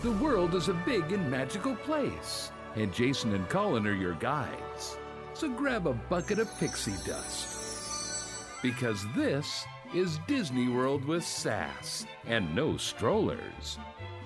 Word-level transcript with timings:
The 0.00 0.12
world 0.12 0.54
is 0.54 0.68
a 0.68 0.74
big 0.86 1.10
and 1.10 1.28
magical 1.28 1.74
place, 1.74 2.52
and 2.76 2.94
Jason 2.94 3.34
and 3.34 3.48
Colin 3.48 3.84
are 3.84 3.92
your 3.92 4.14
guides. 4.14 4.96
So 5.34 5.48
grab 5.48 5.88
a 5.88 5.92
bucket 5.92 6.38
of 6.38 6.56
pixie 6.60 6.94
dust. 7.04 8.44
Because 8.62 9.04
this 9.16 9.64
is 9.92 10.20
Disney 10.28 10.68
World 10.68 11.04
with 11.04 11.24
sass 11.24 12.06
and 12.28 12.54
no 12.54 12.76
strollers. 12.76 13.80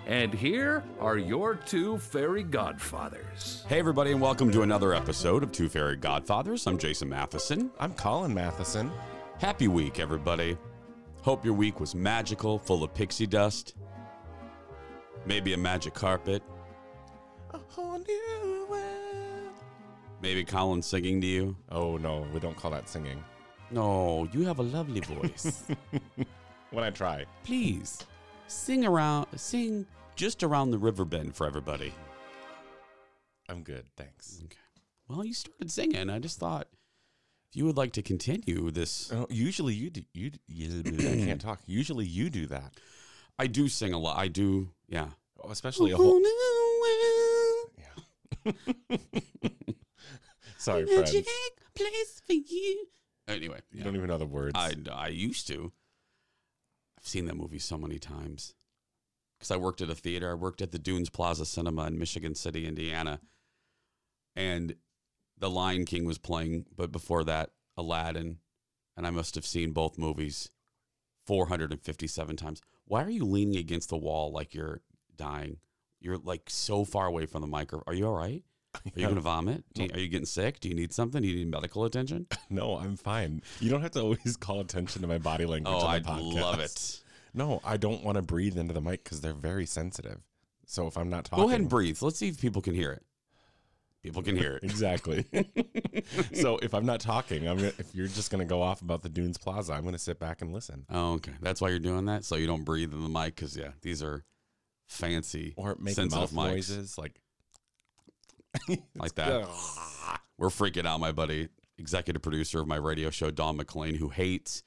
And 0.07 0.35
here 0.35 0.85
are 1.01 1.17
your 1.17 1.55
two 1.55 1.97
fairy 1.97 2.43
godfathers. 2.43 3.65
Hey, 3.67 3.79
everybody, 3.79 4.13
and 4.13 4.21
welcome 4.21 4.53
to 4.53 4.61
another 4.61 4.93
episode 4.93 5.43
of 5.43 5.53
Two 5.53 5.71
Fairy 5.71 5.97
Godfathers. 5.97 6.67
I'm 6.67 6.77
Jason 6.77 7.09
Matheson. 7.09 7.71
I'm 7.81 7.95
Colin 7.95 8.35
Matheson. 8.35 8.93
Happy 9.39 9.69
week, 9.69 10.01
everybody. 10.01 10.59
Hope 11.23 11.47
your 11.47 11.55
week 11.55 11.81
was 11.81 11.95
magical, 11.95 12.59
full 12.59 12.85
of 12.85 12.93
pixie 12.93 13.27
dust, 13.27 13.75
maybe 15.27 15.53
a 15.53 15.57
magic 15.57 15.95
carpet, 15.95 16.43
A 17.55 17.59
whole 17.69 17.99
new 17.99 18.67
world. 18.69 19.55
maybe 20.21 20.45
Colin 20.45 20.83
singing 20.83 21.21
to 21.21 21.27
you. 21.27 21.57
Oh 21.71 21.97
no, 21.97 22.27
we 22.33 22.41
don't 22.41 22.57
call 22.57 22.71
that 22.73 22.89
singing. 22.89 23.23
No, 23.71 24.29
you 24.33 24.45
have 24.45 24.59
a 24.59 24.63
lovely 24.63 25.01
voice. 25.01 25.65
When 26.71 26.85
I 26.85 26.89
try. 26.89 27.27
Please 27.45 27.99
sing 28.47 28.87
around, 28.87 29.27
sing 29.37 29.85
just 30.17 30.43
around 30.43 30.71
the 30.71 30.79
river 30.79 31.05
bend 31.05 31.35
for 31.37 31.47
everybody. 31.47 31.93
I'm 33.47 33.63
good, 33.63 33.85
thanks. 33.95 34.41
Okay. 34.45 34.57
Well, 35.07 35.23
you 35.23 35.35
started 35.35 35.71
singing. 35.71 36.09
I 36.09 36.19
just 36.19 36.39
thought 36.39 36.69
if 37.51 37.57
you 37.57 37.67
would 37.67 37.77
like 37.77 37.93
to 37.93 38.03
continue 38.03 38.71
this. 38.71 39.13
Oh, 39.13 39.27
usually 39.29 39.75
you 39.75 39.91
do. 39.91 40.01
You, 40.15 40.31
you 40.49 40.83
I 40.87 41.27
can't 41.27 41.41
talk. 41.43 41.61
Usually 41.67 42.07
you 42.07 42.31
do 42.31 42.47
that. 42.47 42.73
I 43.39 43.47
do 43.47 43.69
sing 43.69 43.93
a 43.93 43.99
lot. 43.99 44.19
I 44.19 44.29
do, 44.29 44.71
yeah. 44.89 45.09
Oh, 45.43 45.51
Especially 45.51 45.91
a 45.93 45.97
whole. 45.97 46.21
Yeah. 47.79 48.53
Sorry, 50.59 50.87
friends. 50.87 51.11
place 51.75 52.23
for 52.25 52.33
you. 52.35 52.87
Anyway, 53.27 53.61
You 53.73 53.79
yeah. 53.79 53.85
don't 53.85 53.97
even 53.97 54.09
know 54.09 54.19
the 54.19 54.27
words. 54.27 54.53
I, 54.55 54.75
I 54.93 55.09
used 55.09 55.47
to. 55.49 55.73
I've 56.99 57.07
seen 57.07 57.25
that 57.27 57.37
movie 57.37 57.59
so 57.59 57.77
many 57.77 57.99
times 57.99 58.55
because 59.39 59.51
I 59.51 59.57
worked 59.57 59.81
at 59.81 59.91
a 59.91 59.95
theater. 59.95 60.31
I 60.31 60.35
worked 60.35 60.63
at 60.63 60.71
the 60.71 60.79
Dunes 60.79 61.11
Plaza 61.11 61.45
Cinema 61.47 61.87
in 61.87 61.99
Michigan 61.99 62.35
City, 62.37 62.67
Indiana, 62.67 63.21
and 64.37 64.77
The 65.39 65.51
Lion 65.51 65.85
King 65.85 66.05
was 66.05 66.19
playing. 66.19 66.67
But 66.77 66.93
before 66.93 67.25
that, 67.25 67.51
Aladdin, 67.77 68.39
and 68.97 69.07
I 69.07 69.11
must 69.11 69.35
have 69.35 69.47
seen 69.47 69.73
both 69.73 69.99
movies 69.99 70.51
457 71.27 72.37
times. 72.37 72.61
Why 72.87 73.03
are 73.05 73.11
you 73.11 73.25
leaning 73.25 73.57
against 73.57 73.89
the 73.89 73.97
wall 73.97 74.33
like 74.33 74.55
you're 74.55 74.81
dying? 75.17 75.59
You're 76.01 76.19
like 76.19 76.43
so 76.49 76.85
far 76.85 77.07
away 77.07 77.27
from 77.27 77.41
the 77.41 77.47
microphone. 77.47 77.85
Are 77.87 77.95
you 77.95 78.07
all 78.07 78.17
right? 78.17 78.43
Are 78.75 78.81
you 78.97 79.03
going 79.03 79.15
to 79.17 79.21
vomit? 79.21 79.65
You- 79.75 79.91
are 79.93 79.99
you 79.99 80.09
getting 80.09 80.25
sick? 80.27 80.59
Do 80.61 80.69
you 80.71 80.75
need 80.75 80.93
something? 80.95 81.21
Do 81.21 81.29
you 81.29 81.37
need 81.37 81.51
medical 81.51 81.85
attention? 81.85 82.27
no, 82.51 82.77
I'm 82.79 82.97
fine. 82.97 83.43
You 83.61 83.69
don't 83.69 83.83
have 83.83 83.91
to 83.93 84.01
always 84.01 84.37
call 84.39 84.61
attention 84.61 85.03
to 85.03 85.09
my 85.09 85.19
body 85.19 85.45
language. 85.45 85.75
Oh, 85.77 85.87
I 85.87 85.99
love 85.99 86.59
it. 86.59 87.01
No, 87.35 87.61
I 87.65 87.77
don't 87.77 88.03
want 88.03 88.17
to 88.17 88.23
breathe 88.23 88.57
into 88.57 88.73
the 88.73 88.81
mic 88.81 89.05
because 89.05 89.21
they're 89.21 89.35
very 89.35 89.67
sensitive. 89.67 90.21
So 90.67 90.87
if 90.87 90.97
I'm 90.97 91.11
not 91.11 91.27
talking, 91.27 91.45
Go 91.45 91.49
ahead 91.49 91.61
and 91.61 91.69
breathe. 91.69 91.99
Let's 92.01 92.19
see 92.19 92.29
if 92.29 92.41
people 92.41 92.63
can 92.63 92.75
hear 92.75 92.93
it. 92.93 93.05
People 94.03 94.23
can 94.23 94.37
hear 94.37 94.55
it. 94.55 94.65
Exactly. 94.65 95.25
so 96.35 96.59
if 96.59 96.75
I'm 96.75 96.85
not 96.85 97.01
talking, 97.01 97.47
I'm 97.47 97.57
gonna, 97.57 97.73
if 97.79 97.95
you're 97.95 98.09
just 98.09 98.31
gonna 98.31 98.45
go 98.45 98.61
off 98.61 98.83
about 98.83 99.03
the 99.03 99.09
Dunes 99.09 99.39
Plaza, 99.39 99.73
I'm 99.75 99.85
gonna 99.85 99.99
sit 99.99 100.19
back 100.19 100.43
and 100.43 100.53
listen, 100.53 100.85
Oh, 100.91 101.13
okay. 101.15 101.33
That's 101.41 101.61
why 101.61 101.69
you're 101.69 101.79
doing 101.79 102.07
that, 102.07 102.25
so 102.25 102.35
you 102.37 102.47
don't 102.49 102.65
breathe 102.65 102.93
in 102.93 103.03
the 103.03 103.09
mic. 103.09 103.37
Because 103.37 103.57
yeah, 103.57 103.71
these 103.83 104.03
are 104.03 104.25
fancy 104.89 105.55
or 105.57 105.77
make 105.79 105.95
sensitive 105.95 106.33
mouth 106.33 106.49
mics 106.49 106.53
noises 106.53 106.99
like 106.99 107.21
like 108.97 109.15
that. 109.15 109.49
We're 110.37 110.49
freaking 110.49 110.87
out, 110.87 110.99
my 110.99 111.13
buddy, 111.13 111.49
executive 111.79 112.23
producer 112.23 112.61
of 112.61 112.67
my 112.67 112.77
radio 112.77 113.11
show, 113.11 113.31
Don 113.31 113.57
McLean, 113.57 113.95
who 113.95 114.09
hates 114.09 114.63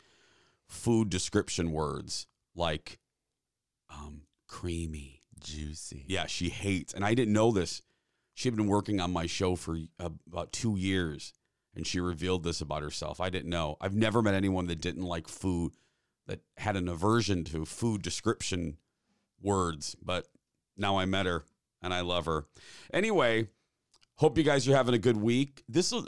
food 0.68 1.09
description 1.09 1.72
words 1.72 2.28
like 2.56 3.00
um, 3.90 4.22
creamy. 4.48 5.24
juicy. 5.40 6.06
Yeah, 6.08 6.26
she 6.28 6.50
hates, 6.50 6.94
and 6.94 7.04
I 7.04 7.14
didn't 7.14 7.34
know 7.34 7.52
this. 7.52 7.82
She 8.35 8.50
had 8.50 8.56
been 8.56 8.68
working 8.68 9.00
on 9.00 9.12
my 9.12 9.25
show 9.25 9.56
for 9.56 9.79
about 9.97 10.51
two 10.51 10.75
years, 10.75 11.34
and 11.73 11.88
she 11.88 12.01
revealed 12.01 12.44
this 12.44 12.59
about 12.62 12.84
herself. 12.84 13.19
I 13.22 13.29
didn't 13.29 13.50
know. 13.50 13.78
I've 13.79 13.96
never 13.96 14.22
met 14.22 14.35
anyone 14.35 14.68
that 14.68 14.81
didn't 14.81 15.03
like 15.03 15.29
food, 15.29 15.72
that 16.28 16.41
had 16.57 16.75
an 16.75 16.90
aversion 16.90 17.46
to 17.46 17.66
food 17.66 18.01
description 18.01 18.78
words, 19.41 19.96
but 20.03 20.28
now 20.75 20.97
I 20.97 21.06
met 21.06 21.25
her 21.25 21.46
and 21.81 21.94
I 21.94 22.01
love 22.01 22.25
her. 22.25 22.46
Anyway, 22.94 23.47
hope 24.16 24.38
you 24.38 24.44
guys 24.44 24.67
are 24.67 24.75
having 24.75 24.96
a 24.96 25.00
good 25.00 25.17
week. 25.17 25.63
This 25.69 25.94
is. 25.94 26.06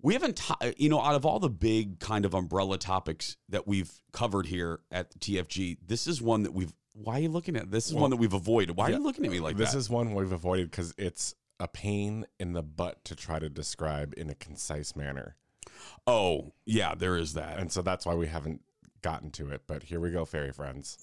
We 0.00 0.12
haven't, 0.12 0.36
t- 0.36 0.74
you 0.76 0.88
know, 0.88 1.00
out 1.00 1.16
of 1.16 1.26
all 1.26 1.40
the 1.40 1.48
big 1.50 1.98
kind 2.00 2.24
of 2.24 2.34
umbrella 2.34 2.78
topics 2.78 3.36
that 3.48 3.66
we've 3.66 3.90
covered 4.12 4.46
here 4.46 4.80
at 4.92 5.18
TFG, 5.18 5.78
this 5.84 6.06
is 6.06 6.22
one 6.22 6.44
that 6.44 6.54
we've. 6.54 6.72
Why 7.02 7.18
are 7.18 7.20
you 7.20 7.28
looking 7.28 7.56
at 7.56 7.70
this? 7.70 7.88
Is 7.88 7.94
Well, 7.94 8.02
one 8.02 8.10
that 8.10 8.16
we've 8.16 8.32
avoided. 8.32 8.76
Why 8.76 8.86
are 8.86 8.92
you 8.92 8.98
looking 8.98 9.24
at 9.26 9.30
me 9.30 9.40
like 9.40 9.56
that? 9.56 9.64
this 9.64 9.72
that? 9.72 9.78
is 9.78 9.90
one 9.90 10.14
we've 10.14 10.32
avoided 10.32 10.70
because 10.70 10.94
it's 10.96 11.34
a 11.60 11.68
pain 11.68 12.26
in 12.38 12.52
the 12.52 12.62
butt 12.62 13.04
to 13.04 13.14
try 13.14 13.38
to 13.38 13.48
describe 13.48 14.14
in 14.16 14.30
a 14.30 14.34
concise 14.34 14.96
manner, 14.96 15.36
oh, 16.06 16.52
yeah, 16.64 16.94
there 16.94 17.16
is 17.16 17.34
that. 17.34 17.58
and 17.58 17.70
so 17.70 17.82
that's 17.82 18.06
why 18.06 18.14
we 18.14 18.26
haven't 18.26 18.62
gotten 19.02 19.30
to 19.32 19.50
it. 19.50 19.62
But 19.66 19.84
here 19.84 20.00
we 20.00 20.10
go, 20.10 20.24
fairy 20.24 20.52
friends. 20.52 20.98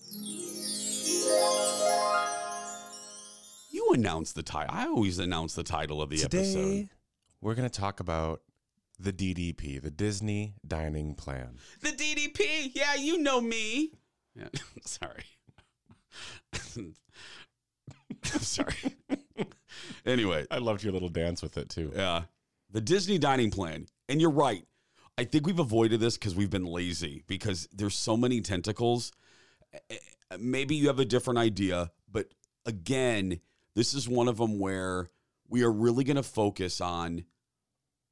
you 3.72 3.92
announce 3.94 4.34
the 4.34 4.44
title. 4.44 4.75
I 4.75 4.88
always 4.88 5.20
announce 5.20 5.54
the 5.54 5.64
title 5.64 6.02
of 6.02 6.10
the 6.10 6.18
Today 6.18 6.40
episode. 6.40 6.90
we're 7.42 7.56
gonna 7.56 7.70
talk 7.70 8.00
about 8.00 8.42
the 9.00 9.14
DDP, 9.14 9.81
the 9.81 9.92
Disney 9.92 10.56
Dining 10.68 11.14
Plan. 11.16 11.58
The 11.81 11.90
DDP. 11.90 12.72
Yeah, 12.74 12.96
you 12.96 13.20
know 13.20 13.42
me. 13.42 13.92
Yeah, 14.36 14.50
sorry. 14.86 15.24
I'm 16.78 16.94
sorry. 18.24 18.75
anyway, 20.06 20.46
I 20.51 20.57
loved 20.59 20.84
your 20.84 20.94
little 20.94 21.09
dance 21.09 21.41
with 21.41 21.57
it 21.57 21.69
too. 21.69 21.91
Yeah. 21.96 22.24
The 22.72 22.81
Disney 22.81 23.18
dining 23.18 23.51
plan. 23.51 23.88
And 24.09 24.19
you're 24.22 24.31
right. 24.31 24.66
I 25.18 25.25
think 25.25 25.46
we've 25.46 25.59
avoided 25.59 26.00
this 26.00 26.18
because 26.18 26.35
we've 26.35 26.50
been 26.50 26.66
lazy 26.66 27.24
because 27.28 27.68
there's 27.72 27.96
so 27.96 28.18
many 28.18 28.41
tentacles. 28.41 29.12
Eh, 29.74 29.78
eh, 29.91 30.38
Maybe 30.40 30.75
you 30.75 30.88
have 30.88 31.00
a 31.00 31.06
different 31.06 31.38
idea, 31.38 31.91
but 32.12 32.34
again, 32.66 33.40
this 33.75 33.94
is 33.94 34.09
one 34.09 34.28
of 34.28 34.38
them 34.38 34.57
where 34.57 35.12
we 35.47 35.63
are 35.63 35.72
really 35.72 36.03
going 36.03 36.16
to 36.16 36.24
focus 36.24 36.81
on 36.81 37.25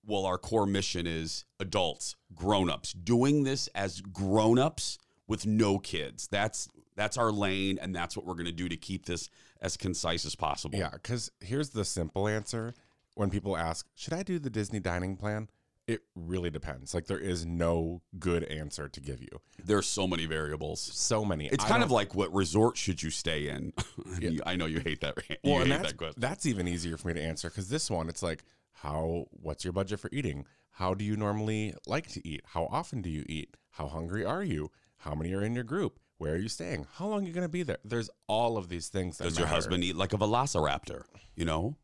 well, 0.06 0.26
our 0.26 0.38
core 0.38 0.66
mission 0.66 1.06
is 1.06 1.46
adults, 1.60 2.16
grown-ups, 2.34 2.94
doing 2.94 3.44
this 3.44 3.68
as 3.76 4.02
grown-ups 4.02 4.98
with 5.28 5.46
no 5.46 5.78
kids. 5.78 6.28
That's 6.32 6.68
that's 7.02 7.18
our 7.18 7.32
lane 7.32 7.80
and 7.82 7.96
that's 7.96 8.16
what 8.16 8.28
we're 8.28 8.36
going 8.36 8.46
to 8.46 8.52
do 8.52 8.70
to 8.70 8.78
keep 8.78 9.06
this 9.06 9.30
as 9.60 9.76
concise 9.76 10.24
as 10.24 10.36
possible. 10.36 10.78
Yeah, 10.78 10.92
because 10.92 11.32
here's 11.40 11.70
the 11.70 11.84
simple 11.84 12.28
answer. 12.28 12.76
When 13.16 13.30
people 13.30 13.58
ask, 13.58 13.88
should 13.96 14.14
I 14.14 14.24
do 14.24 14.40
the 14.40 14.50
Disney 14.50 14.80
dining 14.80 15.18
plan? 15.18 15.50
It 15.88 16.02
really 16.16 16.52
depends. 16.52 16.94
Like 16.94 17.08
there 17.08 17.20
is 17.20 17.46
no 17.46 18.02
good 18.20 18.44
answer 18.46 18.88
to 18.88 19.02
give 19.02 19.20
you. 19.20 19.42
There's 19.64 19.88
so 19.88 20.08
many 20.08 20.28
variables. 20.28 20.80
So 20.80 21.26
many. 21.26 21.48
It's 21.48 21.66
I 21.66 21.68
kind 21.68 21.84
of 21.84 21.90
like 21.90 22.14
what 22.14 22.32
resort 22.34 22.78
should 22.78 23.02
you 23.02 23.10
stay 23.10 23.50
in? 23.50 23.74
Yeah. 24.20 24.42
I 24.46 24.56
know 24.56 24.66
you 24.68 24.80
hate 24.80 25.02
that. 25.02 25.18
You 25.30 25.38
well, 25.44 25.60
hate 25.60 25.70
that's, 25.70 25.88
that 25.88 25.98
question. 25.98 26.22
that's 26.22 26.46
even 26.46 26.68
easier 26.68 26.98
for 26.98 27.08
me 27.08 27.16
to 27.16 27.22
answer 27.22 27.50
because 27.50 27.70
this 27.70 27.90
one, 27.90 28.10
it's 28.10 28.22
like, 28.22 28.44
how? 28.74 29.26
What's 29.32 29.64
your 29.64 29.74
budget 29.74 30.00
for 30.00 30.10
eating? 30.14 30.46
How 30.70 30.94
do 30.94 31.04
you 31.04 31.16
normally 31.18 31.74
like 31.88 32.08
to 32.10 32.28
eat? 32.28 32.42
How 32.46 32.66
often 32.72 33.02
do 33.02 33.10
you 33.10 33.26
eat? 33.28 33.58
How 33.72 33.88
hungry 33.88 34.24
are 34.24 34.44
you? 34.44 34.70
How 34.98 35.16
many 35.16 35.34
are 35.34 35.44
in 35.44 35.56
your 35.56 35.64
group? 35.64 36.00
Where 36.22 36.34
are 36.34 36.38
you 36.38 36.50
staying? 36.50 36.86
How 36.98 37.08
long 37.08 37.24
are 37.24 37.28
you 37.28 37.34
going 37.34 37.46
to 37.46 37.50
be 37.50 37.64
there? 37.64 37.80
There's 37.84 38.12
all 38.28 38.56
of 38.56 38.70
these 38.70 38.90
things. 38.90 39.18
That 39.18 39.24
Does 39.24 39.40
your 39.40 39.48
matter. 39.48 39.56
husband 39.56 39.84
eat 39.84 39.96
like 39.96 40.14
a 40.14 40.18
velociraptor? 40.18 41.06
You 41.36 41.46
know? 41.46 41.78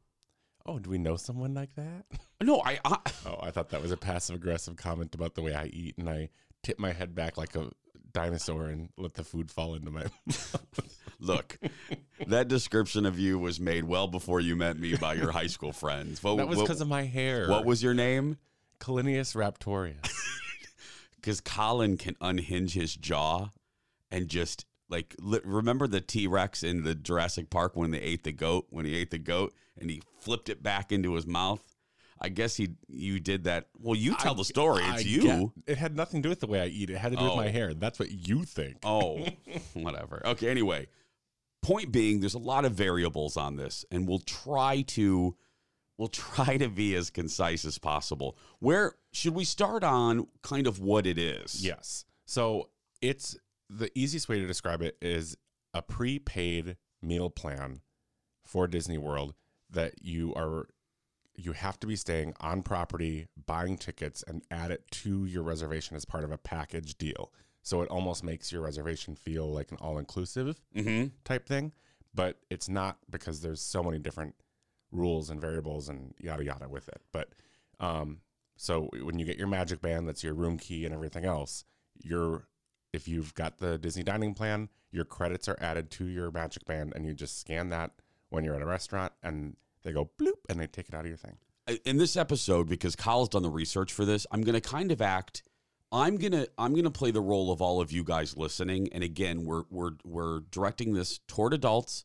Oh, 0.63 0.77
do 0.77 0.91
we 0.91 0.99
know 0.99 1.15
someone 1.15 1.55
like 1.55 1.73
that? 1.73 2.05
No, 2.43 2.61
I, 2.63 2.77
I 2.85 2.97
Oh, 3.25 3.39
I 3.41 3.49
thought 3.49 3.69
that 3.69 3.81
was 3.81 3.91
a 3.91 3.97
passive 3.97 4.35
aggressive 4.35 4.75
comment 4.75 5.15
about 5.15 5.33
the 5.33 5.41
way 5.41 5.55
I 5.55 5.65
eat, 5.65 5.97
and 5.97 6.07
I 6.07 6.29
tip 6.61 6.77
my 6.77 6.93
head 6.93 7.15
back 7.15 7.35
like 7.35 7.55
a 7.55 7.71
dinosaur 8.13 8.67
and 8.67 8.89
let 8.95 9.15
the 9.15 9.23
food 9.23 9.49
fall 9.49 9.73
into 9.73 9.89
my. 9.89 10.03
look. 11.19 11.57
that 12.27 12.47
description 12.47 13.07
of 13.07 13.17
you 13.17 13.39
was 13.39 13.59
made 13.59 13.85
well 13.85 14.07
before 14.07 14.39
you 14.39 14.55
met 14.55 14.77
me 14.77 14.95
by 14.97 15.15
your 15.15 15.31
high 15.31 15.47
school 15.47 15.73
friends. 15.73 16.21
What, 16.21 16.37
that 16.37 16.47
was 16.47 16.61
because 16.61 16.79
of 16.79 16.87
my 16.87 17.05
hair. 17.05 17.49
what 17.49 17.65
was 17.65 17.81
your 17.81 17.95
name? 17.95 18.37
Calinius 18.79 19.35
raptorius? 19.35 20.07
Because 21.15 21.41
Colin 21.41 21.97
can 21.97 22.15
unhinge 22.21 22.73
his 22.73 22.95
jaw 22.95 23.49
and 24.11 24.27
just 24.27 24.65
like 24.89 25.15
li- 25.19 25.41
remember 25.43 25.87
the 25.87 26.01
T 26.01 26.27
Rex 26.27 26.63
in 26.63 26.83
the 26.83 26.95
Jurassic 26.95 27.49
Park 27.49 27.75
when 27.75 27.91
they 27.91 27.99
ate 27.99 28.23
the 28.23 28.31
goat 28.31 28.67
when 28.69 28.85
he 28.85 28.95
ate 28.95 29.11
the 29.11 29.17
goat 29.17 29.53
and 29.79 29.89
he 29.89 30.01
flipped 30.19 30.49
it 30.49 30.63
back 30.63 30.91
into 30.91 31.13
his 31.13 31.27
mouth. 31.27 31.61
I 32.19 32.29
guess 32.29 32.55
he 32.55 32.69
you 32.87 33.19
did 33.19 33.43
that. 33.43 33.67
Well, 33.79 33.95
you 33.95 34.15
tell 34.15 34.33
the 34.33 34.43
story. 34.45 34.83
It's 34.83 35.05
I 35.05 35.07
you. 35.07 35.21
get- 35.21 35.49
it 35.73 35.77
had 35.77 35.95
nothing 35.95 36.21
to 36.21 36.27
do 36.27 36.29
with 36.29 36.39
the 36.39 36.47
way 36.47 36.61
I 36.61 36.65
eat. 36.67 36.89
It 36.89 36.97
had 36.97 37.11
to 37.11 37.17
do 37.17 37.23
Oh. 37.23 37.27
with 37.27 37.35
my 37.45 37.49
oh. 37.49 37.51
hair. 37.51 37.73
That's 37.73 37.99
what 37.99 38.09
you 38.11 38.43
think. 38.43 38.77
Oh, 38.83 39.25
whatever. 39.73 40.21
Okay. 40.25 40.49
Anyway, 40.49 40.87
point 41.61 41.91
being, 41.91 42.19
there's 42.19 42.33
a 42.33 42.39
lot 42.39 42.65
of 42.65 42.71
variables 42.73 43.37
on 43.37 43.55
this, 43.57 43.85
and 43.91 44.07
we'll 44.07 44.19
try 44.19 44.81
to 44.81 45.35
we'll 45.97 46.07
try 46.07 46.57
to 46.57 46.69
be 46.69 46.95
as 46.95 47.09
concise 47.11 47.65
as 47.65 47.77
possible. 47.77 48.35
Where 48.59 48.95
should 49.11 49.35
we 49.35 49.43
start 49.43 49.83
on 49.83 50.27
kind 50.41 50.65
of 50.65 50.79
what 50.79 51.05
it 51.05 51.17
is? 51.19 51.63
Yes. 51.63 52.05
So 52.25 52.69
it's 53.01 53.37
the 53.69 53.91
easiest 53.95 54.29
way 54.29 54.39
to 54.39 54.47
describe 54.47 54.81
it 54.81 54.97
is 55.01 55.37
a 55.73 55.81
prepaid 55.81 56.77
meal 57.01 57.29
plan 57.29 57.81
for 58.43 58.67
Disney 58.67 58.97
World 58.97 59.33
that 59.69 59.95
you 60.01 60.33
are 60.35 60.67
you 61.39 61.51
have 61.51 61.79
to 61.79 61.85
be 61.85 61.95
staying 61.95 62.33
on 62.39 62.63
property, 62.63 63.27
buying 63.45 63.77
tickets, 63.77 64.23
and 64.27 64.41
add 64.49 64.71
it 64.71 64.83
to 64.89 65.25
your 65.25 65.43
reservation 65.43 65.95
as 65.95 66.03
part 66.03 66.23
of 66.23 66.31
a 66.31 66.37
package 66.37 66.97
deal. 66.97 67.31
So 67.61 67.81
it 67.81 67.89
almost 67.89 68.23
makes 68.23 68.51
your 68.51 68.61
reservation 68.63 69.15
feel 69.15 69.51
like 69.53 69.71
an 69.71 69.77
all 69.79 69.99
inclusive 69.99 70.59
Mm-hmm. 70.75 71.07
type 71.25 71.47
thing, 71.47 71.73
but 72.15 72.39
it's 72.49 72.67
not 72.69 72.97
because 73.11 73.41
there's 73.41 73.61
so 73.61 73.83
many 73.83 73.99
different 73.99 74.33
rules 74.91 75.29
and 75.29 75.39
variables 75.39 75.89
and 75.89 76.15
yada 76.19 76.43
yada 76.43 76.67
with 76.69 76.87
it. 76.87 77.01
But 77.11 77.29
um, 77.79 78.21
so 78.55 78.89
when 79.03 79.19
you 79.19 79.25
get 79.25 79.37
your 79.37 79.47
Magic 79.47 79.79
Band, 79.81 80.07
that's 80.07 80.23
your 80.23 80.33
room 80.33 80.57
key 80.57 80.85
and 80.85 80.93
everything 80.93 81.25
else. 81.25 81.65
Your 82.01 82.47
if 82.93 83.07
you've 83.07 83.33
got 83.33 83.57
the 83.57 83.77
Disney 83.77 84.03
dining 84.03 84.33
plan, 84.33 84.69
your 84.91 85.05
credits 85.05 85.47
are 85.47 85.57
added 85.59 85.91
to 85.91 86.05
your 86.05 86.31
Magic 86.31 86.65
Band, 86.65 86.93
and 86.95 87.05
you 87.05 87.13
just 87.13 87.39
scan 87.39 87.69
that 87.69 87.91
when 88.29 88.43
you're 88.43 88.55
at 88.55 88.61
a 88.61 88.65
restaurant, 88.65 89.13
and 89.23 89.55
they 89.83 89.91
go 89.91 90.09
bloop, 90.19 90.39
and 90.49 90.59
they 90.59 90.67
take 90.67 90.89
it 90.89 90.95
out 90.95 91.01
of 91.01 91.07
your 91.07 91.17
thing. 91.17 91.37
in 91.85 91.97
this 91.97 92.15
episode 92.15 92.69
because 92.69 92.95
Kyle's 92.95 93.29
done 93.29 93.43
the 93.43 93.49
research 93.49 93.91
for 93.91 94.05
this, 94.05 94.25
I'm 94.31 94.41
going 94.41 94.59
to 94.59 94.61
kind 94.61 94.91
of 94.91 95.01
act. 95.01 95.43
I'm 95.91 96.17
gonna 96.17 96.47
I'm 96.57 96.75
gonna 96.75 96.91
play 96.91 97.11
the 97.11 97.21
role 97.21 97.49
of 97.49 97.61
all 97.61 97.79
of 97.79 97.93
you 97.93 98.03
guys 98.03 98.35
listening, 98.35 98.89
and 98.91 99.03
again, 99.05 99.45
we're 99.45 99.63
we're 99.69 99.91
we're 100.03 100.41
directing 100.51 100.93
this 100.93 101.19
toward 101.27 101.53
adults, 101.53 102.03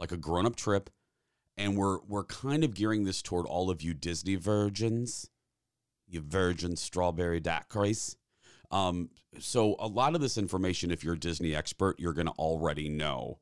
like 0.00 0.10
a 0.10 0.16
grown 0.16 0.46
up 0.46 0.56
trip, 0.56 0.90
and 1.56 1.76
we're 1.76 1.98
we're 2.08 2.24
kind 2.24 2.64
of 2.64 2.74
gearing 2.74 3.04
this 3.04 3.22
toward 3.22 3.46
all 3.46 3.70
of 3.70 3.82
you 3.82 3.94
Disney 3.94 4.34
virgins, 4.34 5.30
you 6.08 6.20
virgin 6.20 6.74
strawberry 6.76 7.40
daiquiris. 7.40 8.16
Um, 8.74 9.08
so 9.38 9.76
a 9.78 9.86
lot 9.86 10.14
of 10.14 10.20
this 10.20 10.36
information, 10.36 10.90
if 10.90 11.04
you're 11.04 11.14
a 11.14 11.18
Disney 11.18 11.54
expert, 11.54 11.98
you're 12.00 12.12
gonna 12.12 12.32
already 12.32 12.88
know, 12.88 13.38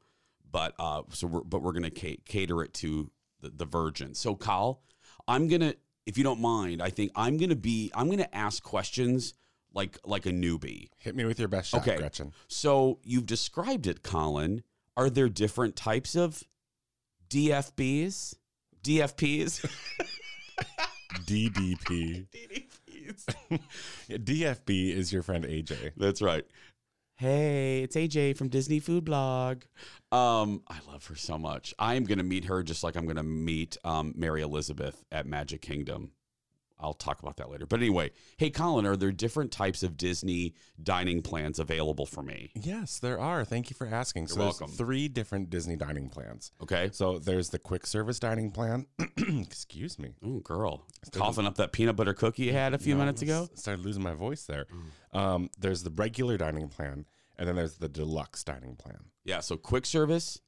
but 0.51 0.75
uh, 0.79 1.03
so 1.11 1.27
we're 1.27 1.41
but 1.43 1.63
we're 1.63 1.73
gonna 1.73 1.91
ca- 1.91 2.21
cater 2.27 2.63
it 2.63 2.75
to 2.75 3.11
the, 3.41 3.49
the 3.51 3.65
virgin. 3.65 4.15
So 4.15 4.35
Kyle, 4.35 4.83
I'm 5.27 5.49
gonna, 5.49 5.75
if 6.07 6.19
you 6.19 6.25
don't 6.25 6.41
mind, 6.41 6.83
I 6.83 6.91
think 6.91 7.13
I'm 7.17 7.39
gonna 7.39 7.57
be, 7.57 7.91
I'm 7.95 8.11
gonna 8.11 8.29
ask 8.33 8.63
questions 8.63 9.33
like 9.75 9.99
like 10.05 10.27
a 10.27 10.31
newbie. 10.31 10.89
Hit 10.99 11.17
me 11.17 11.25
with 11.25 11.39
your 11.39 11.49
best 11.49 11.71
shot, 11.71 11.81
Okay. 11.81 11.97
Gretchen. 11.97 12.33
So 12.49 12.99
you've 13.03 13.27
described 13.27 13.87
it, 13.87 14.03
Colin. 14.03 14.63
Are 14.99 15.09
there 15.09 15.31
different 15.31 15.77
types 15.77 16.15
of 16.15 16.43
DFBs? 17.31 18.35
DFPs? 18.85 19.65
DDP. 21.27 22.27
DDPs. 23.51 23.59
DFB 24.11 24.95
is 24.95 25.13
your 25.13 25.23
friend 25.23 25.45
AJ. 25.45 25.93
That's 25.97 26.23
right. 26.23 26.45
Hey, 27.17 27.83
it's 27.83 27.95
AJ 27.95 28.37
from 28.37 28.49
Disney 28.49 28.81
Food 28.81 29.05
Blog. 29.05 29.63
Um, 30.11 30.63
I 30.69 30.79
love 30.89 31.07
her 31.07 31.15
so 31.15 31.39
much. 31.39 31.75
I 31.79 31.95
am 31.95 32.05
going 32.05 32.19
to 32.19 32.25
meet 32.25 32.47
her 32.47 32.63
just 32.63 32.83
like 32.83 32.97
I'm 32.97 33.05
going 33.05 33.17
to 33.17 33.23
meet 33.23 33.77
um, 33.85 34.13
Mary 34.17 34.43
Elizabeth 34.43 35.05
at 35.13 35.27
Magic 35.27 35.63
Kingdom. 35.63 36.13
I'll 36.83 36.95
talk 36.95 37.23
about 37.23 37.37
that 37.37 37.49
later. 37.51 37.65
But 37.65 37.81
anyway, 37.81 38.11
hey, 38.39 38.51
Colin, 38.51 38.85
are 38.87 38.97
there 38.97 39.13
different 39.13 39.53
types 39.53 39.83
of 39.83 39.97
Disney 39.97 40.55
dining 40.83 41.23
plans 41.23 41.59
available 41.59 42.07
for 42.07 42.23
me? 42.23 42.51
Yes, 42.55 42.99
there 42.99 43.21
are. 43.21 43.45
Thank 43.45 43.71
you 43.71 43.75
for 43.77 43.87
asking. 43.87 44.27
so 44.27 44.35
You're 44.37 44.45
there's 44.47 44.61
welcome. 44.61 44.77
three 44.77 45.09
different 45.09 45.49
Disney 45.49 45.77
dining 45.77 46.09
plans. 46.09 46.51
Okay. 46.63 46.91
So 46.93 47.19
there's 47.19 47.51
the 47.51 47.59
quick 47.59 47.87
service 47.87 48.19
dining 48.19 48.51
plan. 48.51 48.87
Excuse 49.17 49.99
me. 49.99 50.11
Oh, 50.25 50.41
girl. 50.41 50.87
Coughing 51.13 51.47
up 51.47 51.55
that 51.57 51.73
peanut 51.73 51.97
butter 51.97 52.15
cookie 52.15 52.45
you 52.45 52.53
had 52.53 52.75
a 52.75 52.79
few 52.79 52.95
No, 52.95 53.01
minutes 53.01 53.23
ago? 53.23 53.49
Started 53.55 53.85
losing 53.85 54.03
my 54.03 54.15
voice 54.15 54.45
there. 54.45 54.67
Mm. 55.15 55.19
Um, 55.19 55.51
there's 55.59 55.83
the 55.85 55.91
regular 55.91 56.37
dining 56.37 56.69
plan, 56.69 57.05
and 57.39 57.47
then 57.49 57.55
there's 57.57 57.75
the 57.77 57.89
deluxe 57.89 58.43
dining 58.45 58.75
plan. 58.77 58.99
Yeah. 59.25 59.41
So 59.41 59.57
quick 59.57 59.87
service, 59.87 60.41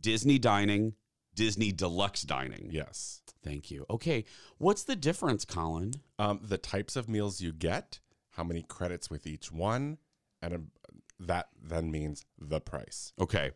Disney 0.00 0.38
dining, 0.38 0.94
Disney 1.38 1.70
deluxe 1.70 2.22
dining. 2.22 2.68
Yes. 2.72 3.22
Thank 3.44 3.70
you. 3.70 3.86
Okay. 3.88 4.24
What's 4.58 4.82
the 4.82 4.96
difference, 4.96 5.44
Colin? 5.44 5.94
Um, 6.18 6.40
the 6.42 6.58
types 6.58 6.96
of 6.96 7.08
meals 7.08 7.40
you 7.40 7.52
get, 7.52 8.00
how 8.30 8.42
many 8.42 8.64
credits 8.64 9.08
with 9.08 9.24
each 9.24 9.52
one, 9.52 9.98
and 10.42 10.52
um 10.52 10.70
that 11.20 11.48
then 11.62 11.92
means 11.92 12.24
the 12.40 12.60
price. 12.60 13.12
Okay. 13.20 13.52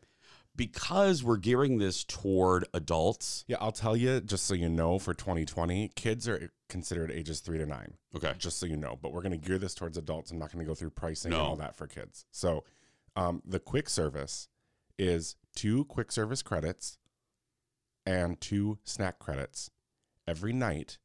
Because 0.54 1.24
we're 1.24 1.38
gearing 1.38 1.78
this 1.78 2.04
toward 2.04 2.66
adults. 2.72 3.44
Yeah, 3.48 3.56
I'll 3.60 3.72
tell 3.72 3.96
you 3.96 4.20
just 4.20 4.44
so 4.46 4.54
you 4.54 4.68
know 4.68 5.00
for 5.00 5.12
2020, 5.12 5.88
kids 5.96 6.28
are 6.28 6.50
considered 6.68 7.10
ages 7.10 7.40
three 7.40 7.58
to 7.58 7.66
nine. 7.66 7.94
Okay. 8.14 8.34
just 8.38 8.58
so 8.60 8.66
you 8.66 8.76
know. 8.76 8.96
But 9.00 9.12
we're 9.12 9.22
going 9.22 9.38
to 9.40 9.44
gear 9.48 9.58
this 9.58 9.74
towards 9.74 9.98
adults. 9.98 10.30
I'm 10.30 10.38
not 10.38 10.52
going 10.52 10.64
to 10.64 10.68
go 10.68 10.74
through 10.76 10.90
pricing 10.90 11.32
and 11.32 11.40
all 11.40 11.56
that 11.56 11.74
for 11.76 11.88
kids. 11.88 12.26
So, 12.30 12.62
um, 13.16 13.42
the 13.44 13.58
quick 13.58 13.88
service 13.88 14.48
is 14.98 15.36
two 15.56 15.84
quick 15.86 16.12
service 16.12 16.42
credits 16.42 16.98
and 18.06 18.40
two 18.40 18.78
snack 18.84 19.18
credits 19.18 19.70
every 20.26 20.52
night. 20.52 20.98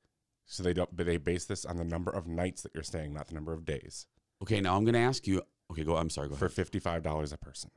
So 0.45 0.63
they 0.63 0.73
don't, 0.73 0.95
but 0.95 1.05
they 1.05 1.17
base 1.17 1.45
this 1.45 1.65
on 1.65 1.77
the 1.77 1.83
number 1.83 2.09
of 2.11 2.25
nights 2.27 2.61
that 2.63 2.71
you're 2.73 2.83
staying, 2.83 3.13
not 3.13 3.27
the 3.27 3.35
number 3.35 3.53
of 3.53 3.65
days. 3.65 4.07
Okay. 4.41 4.61
Now 4.61 4.77
I'm 4.77 4.85
going 4.85 4.93
to 4.93 4.99
ask 4.99 5.27
you. 5.27 5.41
Okay. 5.71 5.83
Go. 5.83 5.97
I'm 5.97 6.09
sorry. 6.09 6.29
Go 6.29 6.35
For 6.35 6.45
ahead. 6.45 6.55
fifty-five 6.55 7.03
dollars 7.03 7.33
a 7.33 7.37
person 7.37 7.69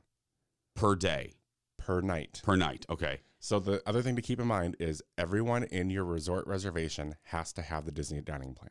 Per 0.75 0.95
day, 0.95 1.33
per 1.77 1.99
night. 1.99 2.41
per 2.43 2.55
night. 2.55 2.85
Okay. 2.89 3.19
So 3.39 3.59
the 3.59 3.81
other 3.85 4.01
thing 4.01 4.15
to 4.15 4.21
keep 4.21 4.39
in 4.39 4.47
mind 4.47 4.77
is 4.79 5.01
everyone 5.17 5.63
in 5.63 5.89
your 5.89 6.05
resort 6.05 6.47
reservation 6.47 7.15
has 7.23 7.51
to 7.53 7.61
have 7.61 7.85
the 7.85 7.91
Disney 7.91 8.21
dining 8.21 8.53
plan. 8.53 8.69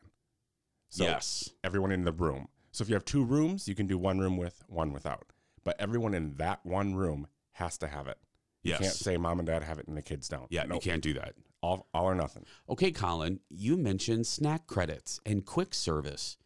So 0.89 1.05
yes. 1.05 1.51
everyone 1.63 1.93
in 1.93 2.05
the 2.05 2.13
room. 2.13 2.49
So 2.73 2.83
if 2.83 2.89
you 2.89 2.95
have 2.95 3.05
two 3.05 3.25
rooms, 3.25 3.69
you 3.69 3.75
can 3.75 3.87
do 3.89 3.99
one 3.99 4.21
room 4.21 4.37
with, 4.37 4.63
one 4.69 4.93
without. 4.93 5.33
But 5.65 5.77
everyone 5.81 6.15
in 6.15 6.37
that 6.37 6.61
one 6.65 6.95
room 6.95 7.27
has 7.55 7.77
to 7.79 7.89
have 7.89 8.07
it. 8.07 8.19
You 8.63 8.71
Yes. 8.73 8.81
can't 8.81 8.93
say 8.95 9.17
mom 9.17 9.39
and 9.39 9.47
dad 9.47 9.63
have 9.63 9.79
it 9.79 9.89
and 9.89 9.97
the 9.97 10.03
kids 10.03 10.29
don't. 10.29 10.47
yeah. 10.51 10.65
Nope. 10.65 10.85
You 10.85 10.91
can't 10.91 11.03
do 11.03 11.15
that. 11.15 11.35
All, 11.63 11.87
all 11.93 12.07
or 12.07 12.15
nothing. 12.15 12.45
Okay, 12.69 12.91
Colin. 12.91 13.41
You 13.51 13.77
mentioned 13.77 14.27
snack 14.27 14.67
credits 14.67 15.21
and 15.27 15.45
quick 15.45 15.75
service. 15.75 16.39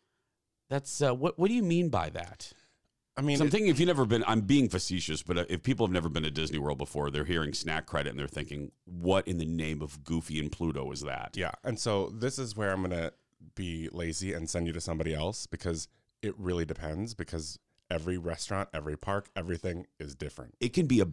That's 0.69 1.01
uh, 1.03 1.15
what. 1.15 1.39
What 1.39 1.49
do 1.49 1.55
you 1.55 1.63
mean 1.63 1.89
by 1.89 2.11
that? 2.11 2.53
I 3.17 3.21
mean, 3.21 3.37
So 3.37 3.45
I'm 3.45 3.51
thinking 3.51 3.69
if 3.71 3.79
you've 3.79 3.87
never 3.87 4.07
been, 4.07 4.25
I'm 4.27 4.41
being 4.41 4.69
facetious, 4.69 5.23
but 5.23 5.39
uh, 5.39 5.45
if 5.49 5.63
people 5.63 5.87
have 5.87 5.93
never 5.93 6.09
been 6.09 6.25
to 6.25 6.33
Disney 6.33 6.59
World 6.59 6.79
before, 6.79 7.11
they're 7.13 7.25
hearing 7.25 7.53
snack 7.55 7.87
credit 7.87 8.11
and 8.11 8.19
they're 8.19 8.27
thinking, 8.27 8.73
what 8.87 9.29
in 9.29 9.39
the 9.39 9.45
name 9.45 9.83
of 9.83 10.03
Goofy 10.03 10.41
and 10.41 10.51
Pluto 10.51 10.91
is 10.91 11.03
that? 11.03 11.37
yeah. 11.37 11.53
And 11.63 11.79
so 11.79 12.09
this 12.13 12.41
is 12.41 12.57
where 12.57 12.73
I'm 12.73 12.81
going 12.81 12.91
to 12.91 13.13
be 13.55 13.89
lazy 13.93 14.33
and 14.33 14.51
send 14.51 14.67
you 14.67 14.73
to 14.73 14.81
somebody 14.81 15.15
else 15.15 15.47
because 15.47 15.87
it 16.23 16.35
really 16.39 16.65
depends 16.65 17.15
because 17.15 17.57
every 17.95 18.19
restaurant, 18.19 18.69
every 18.75 18.97
park, 18.97 19.29
everything 19.37 19.87
is 20.01 20.15
different. 20.17 20.55
It 20.61 20.73
can 20.73 20.87
be 20.87 21.01
a 21.01 21.07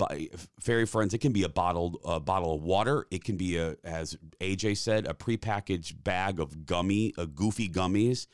fairy 0.59 0.85
friends. 0.87 1.13
It 1.13 1.19
can 1.19 1.31
be 1.31 1.43
a 1.43 1.49
bottled 1.49 1.97
a 2.03 2.19
bottle 2.19 2.55
of 2.55 2.63
water. 2.63 3.05
It 3.11 3.23
can 3.23 3.37
be 3.37 3.57
a, 3.57 3.75
as 3.83 4.17
AJ 4.39 4.77
said, 4.77 5.05
a 5.07 5.13
prepackaged 5.13 6.03
bag 6.03 6.39
of 6.39 6.65
gummy, 6.65 7.13
a 7.17 7.27
goofy 7.27 7.69
gummies. 7.69 8.25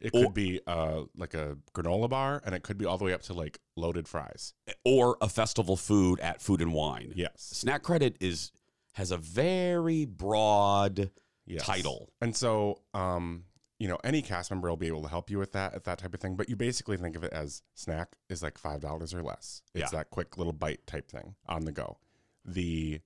It 0.00 0.12
could 0.12 0.26
Or- 0.26 0.32
be 0.32 0.60
uh, 0.66 1.02
like 1.16 1.34
a 1.34 1.56
granola 1.74 2.08
bar 2.08 2.42
and 2.44 2.54
it 2.54 2.62
could 2.62 2.78
be 2.78 2.86
all 2.86 2.98
the 2.98 3.04
way 3.04 3.12
up 3.12 3.22
to 3.22 3.34
like 3.34 3.60
loaded 3.76 4.08
fries. 4.08 4.54
or 4.84 5.16
a 5.20 5.28
festival 5.28 5.76
food 5.76 6.18
at 6.20 6.40
Food 6.42 6.60
and 6.62 6.72
Wine. 6.72 7.12
Yes. 7.14 7.34
Snack 7.36 7.82
credit 7.82 8.16
is 8.20 8.50
has 8.94 9.10
a 9.10 9.16
very 9.16 10.04
broad 10.04 11.10
Yes. 11.46 11.64
title. 11.66 12.12
And 12.20 12.36
so, 12.36 12.80
um, 12.94 13.44
you 13.82 13.88
know, 13.88 13.98
any 14.04 14.22
cast 14.22 14.48
member 14.52 14.68
will 14.68 14.76
be 14.76 14.86
able 14.86 15.02
to 15.02 15.08
help 15.08 15.28
you 15.28 15.38
with 15.38 15.50
that, 15.52 15.74
at 15.74 15.82
that 15.84 15.98
type 15.98 16.14
of 16.14 16.20
thing. 16.20 16.36
But 16.36 16.48
you 16.48 16.54
basically 16.54 16.96
think 16.96 17.16
of 17.16 17.24
it 17.24 17.32
as 17.32 17.62
snack 17.74 18.14
is 18.28 18.40
like 18.40 18.56
five 18.56 18.80
dollars 18.80 19.12
or 19.12 19.22
less. 19.22 19.62
It's 19.74 19.92
Yeah. 19.92 19.98
that 19.98 20.10
quick 20.10 20.38
little 20.38 20.52
bite 20.52 20.86
type 20.86 21.10
thing 21.10 21.34
on 21.48 21.64
the 21.64 21.72
go. 21.72 21.98
The 22.44 23.00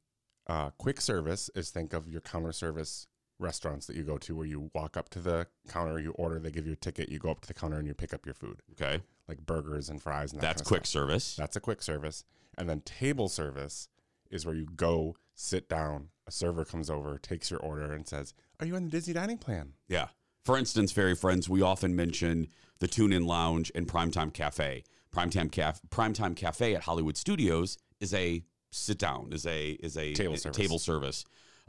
uh, 0.47 0.71
quick 0.79 1.01
service 1.01 1.49
is 1.55 1.71
think 1.71 1.93
of 1.95 2.07
your 2.09 2.21
counter 2.21 2.53
service 2.53 3.07
restaurants 3.39 3.87
that 3.87 3.97
you 3.97 4.03
go 4.03 4.19
to 4.19 4.35
where 4.37 4.47
you 4.47 4.71
walk 4.75 4.97
up 4.99 5.09
to 5.11 5.19
the 5.21 5.47
counter, 5.69 5.99
you 5.99 6.11
order, 6.13 6.39
they 6.39 6.51
give 6.51 6.67
you 6.67 6.73
a 6.75 6.77
ticket, 6.77 7.09
you 7.09 7.19
go 7.19 7.31
up 7.31 7.41
to 7.41 7.49
the 7.49 7.55
counter 7.55 7.79
and 7.79 7.87
you 7.89 7.95
pick 7.95 8.13
up 8.15 8.25
your 8.27 8.35
food, 8.35 8.61
Okay, 8.73 9.03
like 9.29 9.45
burgers 9.47 9.89
and 9.89 10.01
fries. 10.03 10.33
And 10.33 10.41
that 10.43 10.47
that's 10.47 10.63
kind 10.63 10.67
of 10.67 10.69
quick 10.69 10.87
stuff. 10.87 11.01
service. 11.03 11.37
That's 11.37 11.57
a 11.57 11.61
quick 11.61 11.83
service. 11.83 12.25
And 12.59 12.69
then 12.69 12.81
table 12.83 13.29
service 13.29 13.89
is 14.31 14.45
where 14.47 14.55
you 14.55 14.67
go 14.67 15.17
sit 15.35 15.69
down. 15.69 16.09
A 16.27 16.31
server 16.31 16.65
comes 16.65 16.89
over, 16.91 17.19
takes 17.19 17.51
your 17.51 17.61
order, 17.61 17.93
and 17.93 18.07
says, 18.07 18.35
"Are 18.61 18.67
you 18.67 18.75
on 18.77 18.85
the 18.85 18.91
Disney 18.91 19.15
dining 19.15 19.39
plan?" 19.39 19.75
Yeah. 19.89 20.09
For 20.47 20.57
instance, 20.57 20.93
fairy 20.93 21.17
friends, 21.17 21.49
we 21.49 21.61
often 21.61 21.97
mention 21.97 22.47
the 22.79 22.87
Tune 22.87 23.13
In 23.13 23.27
Lounge 23.27 23.73
and 23.75 23.85
Primetime 23.89 24.33
Cafe. 24.33 24.85
Primetime 25.13 25.51
Caf- 25.51 25.81
Primetime 25.91 26.37
Cafe 26.37 26.77
at 26.77 26.83
Hollywood 26.83 27.17
Studios 27.17 27.77
is 27.99 28.15
a 28.15 28.45
sit 28.71 28.97
down, 28.97 29.33
is 29.33 29.45
a 29.45 29.71
is 29.71 29.97
a 29.97 30.13
Table 30.15 30.37
service. 30.37 30.57
Table 30.57 30.79
service. 30.79 31.25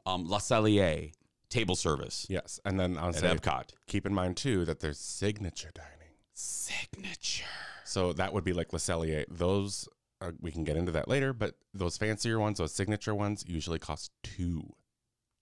Um, 0.05 0.29
Le 0.29 0.37
Cellier 0.37 1.11
table 1.49 1.75
service 1.75 2.27
Yes, 2.29 2.59
and 2.65 2.79
then 2.79 2.99
I'll 2.99 3.09
at 3.09 3.15
say, 3.15 3.27
Epcot. 3.35 3.69
keep 3.87 4.05
in 4.05 4.13
mind 4.13 4.37
too 4.37 4.63
that 4.65 4.79
there's 4.79 4.99
signature 4.99 5.71
dining. 5.73 6.13
Signature. 6.35 7.45
So 7.83 8.13
that 8.13 8.31
would 8.31 8.43
be 8.43 8.53
like 8.53 8.73
Le 8.73 8.79
Cellier. 8.79 9.25
Those 9.27 9.89
uh, 10.21 10.33
we 10.39 10.51
can 10.51 10.63
get 10.63 10.77
into 10.77 10.91
that 10.91 11.07
later, 11.07 11.33
but 11.33 11.55
those 11.73 11.97
fancier 11.97 12.39
ones, 12.39 12.59
those 12.59 12.75
signature 12.75 13.15
ones, 13.15 13.43
usually 13.47 13.79
cost 13.79 14.11
two 14.21 14.75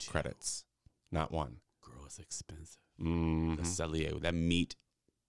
credits, 0.07 0.63
not 1.11 1.33
one. 1.33 1.57
Gross 1.81 2.17
expensive. 2.17 2.77
Mhm. 2.99 3.57
The 3.57 3.63
cellier, 3.63 4.21
that 4.21 4.33
meat, 4.33 4.75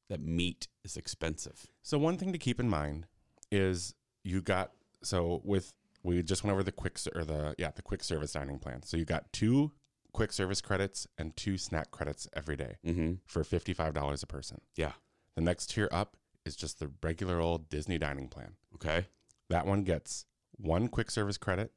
that 0.08 0.20
meat 0.20 0.68
is 0.84 0.96
expensive. 0.96 1.66
So 1.82 1.98
one 1.98 2.16
thing 2.16 2.32
to 2.32 2.38
keep 2.38 2.60
in 2.60 2.68
mind 2.68 3.06
is 3.50 3.94
you 4.24 4.40
got 4.42 4.72
so 5.02 5.40
with 5.44 5.72
we 6.02 6.22
just 6.22 6.44
went 6.44 6.52
over 6.52 6.62
the 6.62 6.72
quick 6.72 6.98
or 7.14 7.24
the 7.24 7.54
yeah 7.58 7.70
the 7.74 7.82
quick 7.82 8.02
service 8.04 8.32
dining 8.32 8.58
plan. 8.58 8.82
So 8.82 8.96
you 8.96 9.04
got 9.04 9.32
two 9.32 9.72
quick 10.12 10.32
service 10.32 10.60
credits 10.60 11.06
and 11.18 11.36
two 11.36 11.58
snack 11.58 11.90
credits 11.90 12.28
every 12.34 12.56
day 12.56 12.76
Mm-hmm. 12.86 13.14
for 13.26 13.42
fifty 13.44 13.72
five 13.72 13.94
dollars 13.94 14.22
a 14.22 14.26
person. 14.26 14.60
Yeah. 14.76 14.92
The 15.34 15.42
next 15.42 15.70
tier 15.70 15.88
up 15.92 16.16
is 16.44 16.56
just 16.56 16.78
the 16.78 16.90
regular 17.02 17.40
old 17.40 17.68
Disney 17.68 17.98
dining 17.98 18.28
plan. 18.28 18.54
Okay. 18.74 19.08
That 19.50 19.66
one 19.66 19.82
gets 19.82 20.24
one 20.52 20.88
quick 20.88 21.10
service 21.10 21.36
credit, 21.38 21.72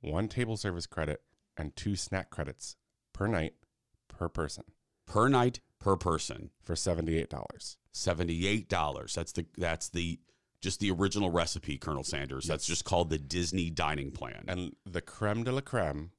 one 0.00 0.28
table 0.28 0.56
service 0.56 0.86
credit, 0.86 1.22
and 1.56 1.74
two 1.74 1.96
snack 1.96 2.30
credits 2.30 2.76
per 3.12 3.26
night 3.26 3.54
per 4.08 4.28
person 4.28 4.64
Per 5.10 5.28
night, 5.28 5.58
per 5.80 5.96
person, 5.96 6.50
for 6.62 6.76
seventy 6.76 7.18
eight 7.18 7.28
dollars. 7.30 7.76
seventy-eight 7.90 8.68
dollars. 8.68 9.12
That's 9.14 9.32
the 9.32 9.44
that's 9.58 9.88
the 9.88 10.20
just 10.60 10.78
the 10.78 10.92
original 10.92 11.30
recipe, 11.30 11.78
Colonel 11.78 12.04
Sanders. 12.04 12.46
That's 12.46 12.64
just 12.64 12.84
called 12.84 13.10
the 13.10 13.18
Disney 13.18 13.70
dining 13.70 14.12
plan. 14.12 14.44
And 14.46 14.76
the 14.84 15.00
creme 15.00 15.42
de 15.42 15.50
la 15.50 15.62
creme 15.62 16.12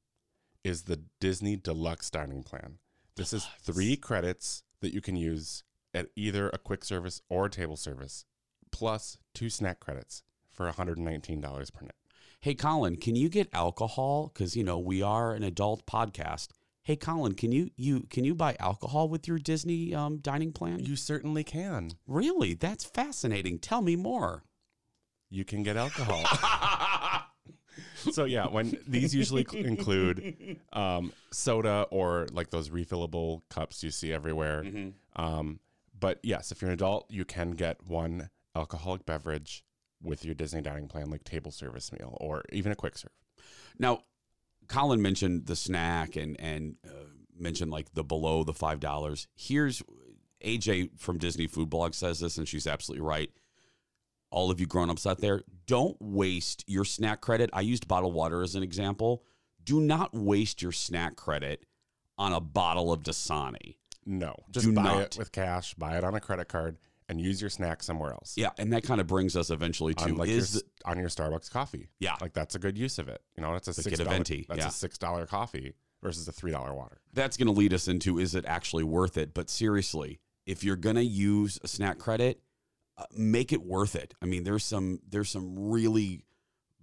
is 0.62 0.82
the 0.82 1.00
Disney 1.20 1.56
Deluxe 1.56 2.10
Dining 2.10 2.42
Plan. 2.42 2.78
This 3.16 3.32
is 3.32 3.48
three 3.62 3.96
credits 3.96 4.62
that 4.80 4.92
you 4.92 5.00
can 5.00 5.16
use 5.16 5.64
at 5.94 6.08
either 6.14 6.50
a 6.50 6.58
quick 6.58 6.84
service 6.84 7.22
or 7.30 7.46
a 7.46 7.50
table 7.50 7.76
service, 7.76 8.26
plus 8.70 9.16
two 9.32 9.48
snack 9.48 9.80
credits 9.80 10.22
for 10.50 10.70
$119 10.70 11.72
per 11.72 11.80
night. 11.82 11.92
hey, 12.40 12.54
Colin, 12.54 12.96
can 12.96 13.16
you 13.16 13.28
get 13.28 13.48
alcohol? 13.54 14.30
Because 14.34 14.54
you 14.56 14.64
know 14.64 14.78
we 14.78 15.00
are 15.02 15.32
an 15.32 15.42
adult 15.44 15.86
podcast. 15.86 16.48
Hey, 16.84 16.96
Colin, 16.96 17.34
can 17.34 17.52
you 17.52 17.70
you 17.76 18.06
can 18.10 18.24
you 18.24 18.34
buy 18.34 18.56
alcohol 18.58 19.08
with 19.08 19.28
your 19.28 19.38
Disney 19.38 19.94
um, 19.94 20.18
dining 20.18 20.52
plan? 20.52 20.80
You 20.80 20.96
certainly 20.96 21.44
can. 21.44 21.92
really? 22.06 22.54
That's 22.54 22.84
fascinating. 22.84 23.58
Tell 23.58 23.82
me 23.82 23.94
more. 23.94 24.42
You 25.30 25.44
can 25.44 25.62
get 25.62 25.76
alcohol. 25.76 26.24
so 28.12 28.24
yeah, 28.24 28.46
when 28.46 28.76
these 28.86 29.14
usually 29.14 29.46
include 29.52 30.58
um, 30.72 31.12
soda 31.30 31.86
or 31.90 32.26
like 32.32 32.50
those 32.50 32.68
refillable 32.68 33.42
cups 33.48 33.82
you 33.82 33.90
see 33.90 34.12
everywhere. 34.12 34.64
Um, 35.16 35.60
but 35.98 36.18
yes, 36.22 36.50
if 36.52 36.60
you're 36.60 36.70
an 36.70 36.74
adult, 36.74 37.06
you 37.10 37.24
can 37.24 37.52
get 37.52 37.86
one 37.86 38.30
alcoholic 38.54 39.06
beverage 39.06 39.64
with 40.02 40.24
your 40.24 40.34
Disney 40.34 40.60
dining 40.60 40.88
plan, 40.88 41.10
like 41.10 41.24
table 41.24 41.50
service 41.50 41.92
meal 41.92 42.16
or 42.20 42.42
even 42.52 42.72
a 42.72 42.74
quick 42.74 42.98
serve. 42.98 43.12
Now, 43.78 44.02
Colin 44.68 45.02
mentioned 45.02 45.46
the 45.46 45.56
snack 45.56 46.16
and 46.16 46.38
and 46.40 46.76
uh, 46.86 47.06
mentioned 47.38 47.70
like 47.70 47.92
the 47.94 48.04
below 48.04 48.44
the 48.44 48.52
five 48.52 48.80
dollars. 48.80 49.28
Here's 49.34 49.82
AJ 50.44 50.98
from 50.98 51.18
Disney 51.18 51.46
Food 51.46 51.70
Blog 51.70 51.94
says 51.94 52.20
this, 52.20 52.36
and 52.38 52.48
she's 52.48 52.66
absolutely 52.66 53.06
right. 53.06 53.30
All 54.30 54.50
of 54.50 54.58
you 54.60 54.66
grown-ups 54.66 55.06
out 55.06 55.20
there, 55.20 55.42
don't 55.66 55.96
waste 56.00 56.64
your 56.66 56.84
snack 56.86 57.20
credit. 57.20 57.50
I 57.52 57.60
used 57.60 57.86
bottled 57.86 58.14
water 58.14 58.42
as 58.42 58.54
an 58.54 58.62
example. 58.62 59.24
Do 59.62 59.78
not 59.78 60.14
waste 60.14 60.62
your 60.62 60.72
snack 60.72 61.16
credit 61.16 61.66
on 62.16 62.32
a 62.32 62.40
bottle 62.40 62.92
of 62.92 63.02
Dasani. 63.02 63.76
No, 64.06 64.34
just 64.50 64.66
Do 64.66 64.72
buy 64.72 64.82
not. 64.84 65.02
it 65.02 65.16
with 65.18 65.32
cash, 65.32 65.74
buy 65.74 65.98
it 65.98 66.02
on 66.04 66.14
a 66.14 66.20
credit 66.20 66.48
card, 66.48 66.78
and 67.08 67.20
use 67.20 67.40
your 67.40 67.50
snack 67.50 67.82
somewhere 67.82 68.12
else. 68.12 68.34
Yeah, 68.36 68.50
and 68.58 68.72
that 68.72 68.82
kind 68.84 69.00
of 69.00 69.06
brings 69.06 69.36
us 69.36 69.50
eventually 69.50 69.94
to 69.94 70.04
on 70.04 70.16
like 70.16 70.28
your, 70.28 70.38
is 70.38 70.56
s- 70.56 70.62
on 70.84 70.98
your 70.98 71.08
Starbucks 71.08 71.50
coffee. 71.50 71.88
Yeah. 71.98 72.16
like 72.20 72.32
that's 72.32 72.54
a 72.54 72.58
good 72.58 72.78
use 72.78 72.98
of 72.98 73.08
it. 73.08 73.20
You 73.36 73.42
know, 73.42 73.52
that's 73.52 73.68
a 73.68 73.70
Like 73.70 73.84
six 73.84 73.98
a 74.00 74.04
venti, 74.04 74.46
That's 74.48 74.60
yeah. 74.60 74.68
a 74.68 74.70
six 74.70 74.98
dollar 74.98 75.26
coffee 75.26 75.74
versus 76.02 76.26
a 76.28 76.32
three 76.32 76.50
dollar 76.52 76.74
water. 76.74 77.00
that's 77.12 77.36
going 77.36 77.46
to 77.46 77.52
lead 77.52 77.72
us 77.74 77.88
into 77.88 78.18
is 78.18 78.34
it 78.34 78.44
actually 78.46 78.84
worth 78.84 79.16
it? 79.18 79.34
But 79.34 79.50
seriously, 79.50 80.20
if 80.46 80.64
you're 80.64 80.76
going 80.76 80.96
to 80.96 81.04
use 81.04 81.58
a 81.62 81.68
snack 81.68 81.98
credit, 81.98 82.40
uh, 82.98 83.04
make 83.16 83.52
it 83.52 83.62
worth 83.62 83.94
it. 83.94 84.12
I 84.20 84.26
mean, 84.26 84.44
there's 84.44 84.64
some 84.64 85.00
there's 85.08 85.30
some 85.30 85.70
really 85.70 86.24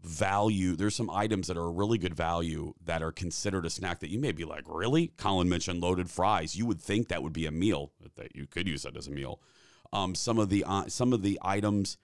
value. 0.01 0.75
There's 0.75 0.95
some 0.95 1.09
items 1.09 1.47
that 1.47 1.57
are 1.57 1.65
a 1.65 1.69
really 1.71 1.97
good 1.97 2.15
value 2.15 2.73
that 2.85 3.03
are 3.03 3.11
considered 3.11 3.65
a 3.65 3.69
snack 3.69 3.99
that 3.99 4.09
you 4.09 4.17
may 4.19 4.31
be 4.31 4.45
like, 4.45 4.63
really? 4.67 5.11
Colin 5.17 5.49
mentioned 5.49 5.81
loaded 5.81 6.09
fries. 6.09 6.55
You 6.55 6.65
would 6.65 6.81
think 6.81 7.09
that 7.09 7.21
would 7.21 7.33
be 7.33 7.45
a 7.45 7.51
meal 7.51 7.91
that 8.15 8.35
you 8.35 8.47
could 8.47 8.67
use 8.67 8.83
that 8.83 8.95
as 8.95 9.07
a 9.07 9.11
meal. 9.11 9.41
Um, 9.91 10.15
some 10.15 10.37
of 10.37 10.49
the 10.49 10.63
uh, 10.65 10.87
some 10.87 11.13
of 11.13 11.21
the 11.21 11.39
items 11.41 11.97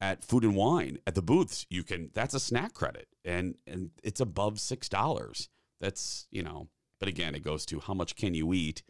at 0.00 0.24
Food 0.24 0.44
and 0.44 0.56
Wine 0.56 0.98
at 1.06 1.14
the 1.14 1.22
booths, 1.22 1.66
you 1.70 1.82
can 1.82 2.10
that's 2.14 2.34
a 2.34 2.40
snack 2.40 2.74
credit, 2.74 3.08
and 3.24 3.56
and 3.66 3.90
it's 4.02 4.20
above 4.20 4.60
six 4.60 4.88
dollars. 4.88 5.48
That's 5.80 6.26
you 6.30 6.42
know, 6.42 6.68
but 6.98 7.08
again, 7.08 7.34
it 7.34 7.42
goes 7.42 7.66
to 7.66 7.80
how 7.80 7.94
much 7.94 8.16
can 8.16 8.34
you 8.34 8.52
eat, 8.52 8.82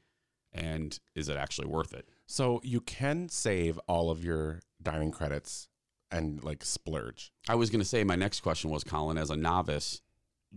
and 0.52 0.99
is 1.14 1.28
it 1.28 1.37
actually 1.37 1.68
worth 1.68 1.94
it? 1.94 2.09
So 2.26 2.61
you 2.62 2.80
can 2.80 3.28
save 3.28 3.78
all 3.88 4.11
of 4.11 4.25
your 4.25 4.61
dining 4.82 5.12
credits 5.12 5.68
and 6.11 6.42
like 6.44 6.64
splurge. 6.64 7.32
I 7.49 7.54
was 7.54 7.71
going 7.71 7.80
to 7.80 7.88
say 7.88 8.04
my 8.04 8.16
next 8.16 8.40
question 8.40 8.71
was, 8.71 8.85
Colin, 8.85 9.18
as 9.18 9.30
a 9.30 9.37
novice, 9.37 10.02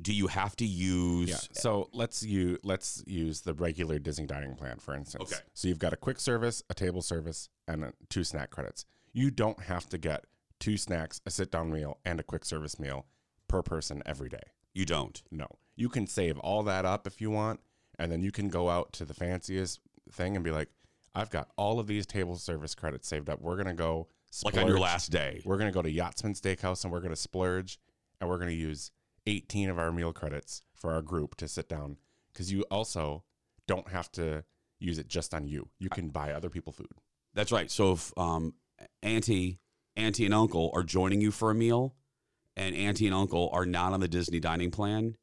do 0.01 0.13
you 0.13 0.27
have 0.27 0.55
to 0.57 0.65
use? 0.65 1.29
Yeah. 1.29 1.37
So 1.53 1.89
let's 1.93 2.23
you 2.23 2.57
let's 2.63 3.03
use 3.07 3.41
the 3.41 3.53
regular 3.53 3.99
Disney 3.99 4.25
dining 4.25 4.55
plan 4.55 4.79
for 4.79 4.93
instance. 4.95 5.31
Okay. 5.31 5.41
So 5.53 5.67
you've 5.67 5.79
got 5.79 5.93
a 5.93 5.97
quick 5.97 6.19
service, 6.19 6.63
a 6.69 6.73
table 6.73 7.01
service, 7.01 7.49
and 7.67 7.91
two 8.09 8.23
snack 8.23 8.49
credits. 8.49 8.85
You 9.13 9.31
don't 9.31 9.61
have 9.63 9.87
to 9.89 9.97
get 9.97 10.25
two 10.59 10.77
snacks, 10.77 11.21
a 11.25 11.31
sit 11.31 11.51
down 11.51 11.71
meal, 11.71 11.99
and 12.05 12.19
a 12.19 12.23
quick 12.23 12.45
service 12.45 12.79
meal 12.79 13.05
per 13.47 13.61
person 13.61 14.03
every 14.05 14.29
day. 14.29 14.43
You 14.73 14.85
don't. 14.85 15.21
No. 15.31 15.47
You 15.75 15.89
can 15.89 16.07
save 16.07 16.37
all 16.39 16.63
that 16.63 16.85
up 16.85 17.07
if 17.07 17.21
you 17.21 17.31
want, 17.31 17.61
and 17.97 18.11
then 18.11 18.21
you 18.21 18.31
can 18.31 18.49
go 18.49 18.69
out 18.69 18.93
to 18.93 19.05
the 19.05 19.13
fanciest 19.13 19.79
thing 20.11 20.35
and 20.35 20.43
be 20.43 20.51
like, 20.51 20.69
I've 21.13 21.29
got 21.29 21.49
all 21.55 21.79
of 21.79 21.87
these 21.87 22.05
table 22.05 22.35
service 22.35 22.75
credits 22.75 23.07
saved 23.07 23.29
up. 23.29 23.41
We're 23.41 23.55
gonna 23.55 23.73
go 23.73 24.07
Like 24.43 24.57
on 24.57 24.67
your 24.67 24.79
last 24.79 25.11
day. 25.11 25.41
We're 25.45 25.57
gonna 25.57 25.71
go 25.71 25.81
to 25.81 25.89
Yachtsman 25.89 26.33
Steakhouse 26.33 26.83
and 26.83 26.91
we're 26.91 26.99
gonna 26.99 27.15
splurge, 27.15 27.79
and 28.19 28.29
we're 28.29 28.37
gonna 28.37 28.51
use 28.51 28.91
18 29.27 29.69
of 29.69 29.79
our 29.79 29.91
meal 29.91 30.13
credits 30.13 30.61
for 30.75 30.91
our 30.93 31.01
group 31.01 31.35
to 31.35 31.47
sit 31.47 31.67
down 31.69 31.97
because 32.31 32.51
you 32.51 32.63
also 32.71 33.23
don't 33.67 33.89
have 33.89 34.11
to 34.13 34.43
use 34.79 34.97
it 34.99 35.07
just 35.07 35.33
on 35.33 35.47
you. 35.47 35.69
You 35.79 35.89
can 35.89 36.09
buy 36.09 36.31
other 36.31 36.49
people 36.49 36.71
food. 36.73 36.91
That's 37.33 37.51
right. 37.51 37.71
So 37.71 37.93
if 37.93 38.13
um, 38.17 38.53
auntie, 39.01 39.59
auntie 39.95 40.25
and 40.25 40.33
uncle 40.33 40.71
are 40.73 40.83
joining 40.83 41.21
you 41.21 41.31
for 41.31 41.49
a 41.51 41.55
meal, 41.55 41.95
and 42.55 42.75
auntie 42.75 43.05
and 43.07 43.15
uncle 43.15 43.49
are 43.51 43.65
not 43.65 43.93
on 43.93 43.99
the 43.99 44.07
Disney 44.07 44.39
dining 44.39 44.71
plan, 44.71 45.15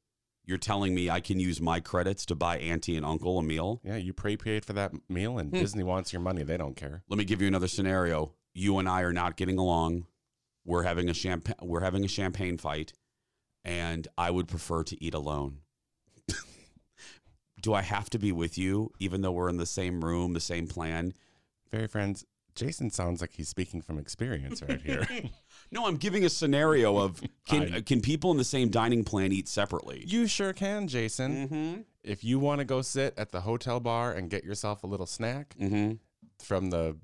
you're 0.44 0.58
telling 0.58 0.94
me 0.94 1.08
I 1.08 1.20
can 1.20 1.38
use 1.38 1.60
my 1.60 1.80
credits 1.80 2.26
to 2.26 2.34
buy 2.34 2.58
auntie 2.58 2.96
and 2.96 3.06
uncle 3.06 3.38
a 3.38 3.42
meal? 3.42 3.80
Yeah, 3.84 3.96
you 3.96 4.12
prepaid 4.12 4.64
for 4.64 4.72
that 4.72 4.92
meal, 5.08 5.38
and 5.38 5.50
Hmm. 5.50 5.58
Disney 5.60 5.84
wants 5.84 6.12
your 6.12 6.20
money. 6.20 6.42
They 6.42 6.56
don't 6.56 6.76
care. 6.76 7.02
Let 7.08 7.16
me 7.18 7.24
give 7.24 7.40
you 7.40 7.46
another 7.48 7.68
scenario. 7.68 8.34
You 8.52 8.78
and 8.78 8.88
I 8.88 9.02
are 9.02 9.12
not 9.12 9.36
getting 9.36 9.56
along. 9.58 10.06
We're 10.64 10.82
having 10.82 11.08
a 11.08 11.14
champagne. 11.14 11.54
We're 11.62 11.80
having 11.80 12.04
a 12.04 12.08
champagne 12.08 12.58
fight, 12.58 12.92
and 13.64 14.06
I 14.18 14.30
would 14.30 14.48
prefer 14.48 14.82
to 14.84 15.04
eat 15.04 15.14
alone. 15.14 15.58
Do 17.60 17.74
I 17.74 17.82
have 17.82 18.10
to 18.10 18.18
be 18.18 18.32
with 18.32 18.58
you, 18.58 18.90
even 18.98 19.22
though 19.22 19.30
we're 19.30 19.48
in 19.48 19.56
the 19.56 19.66
same 19.66 20.04
room, 20.04 20.32
the 20.32 20.40
same 20.40 20.66
plan? 20.66 21.14
Very 21.70 21.86
friends. 21.86 22.24
Jason 22.56 22.90
sounds 22.90 23.20
like 23.20 23.32
he's 23.32 23.48
speaking 23.48 23.80
from 23.80 23.98
experience 23.98 24.62
right 24.62 24.80
here. 24.82 25.06
No, 25.70 25.86
I'm 25.86 25.96
giving 25.96 26.22
a 26.22 26.28
scenario 26.28 26.98
of 26.98 27.22
can 27.48 27.72
I- 27.76 27.80
can 27.80 28.02
people 28.02 28.30
in 28.30 28.36
the 28.36 28.44
same 28.44 28.68
dining 28.68 29.04
plan 29.04 29.32
eat 29.32 29.48
separately? 29.48 30.04
you 30.06 30.26
sure 30.26 30.52
can, 30.52 30.86
Jason. 30.86 31.48
Mm-hmm. 31.48 31.80
If 32.04 32.24
you 32.24 32.38
want 32.38 32.58
to 32.58 32.66
go 32.66 32.82
sit 32.82 33.14
at 33.16 33.30
the 33.30 33.40
hotel 33.40 33.80
bar 33.80 34.12
and 34.12 34.28
get 34.28 34.44
yourself 34.44 34.82
a 34.82 34.86
little 34.86 35.06
snack 35.06 35.54
Mm-hmm. 35.58 35.92
from 36.44 36.68
the, 36.68 36.98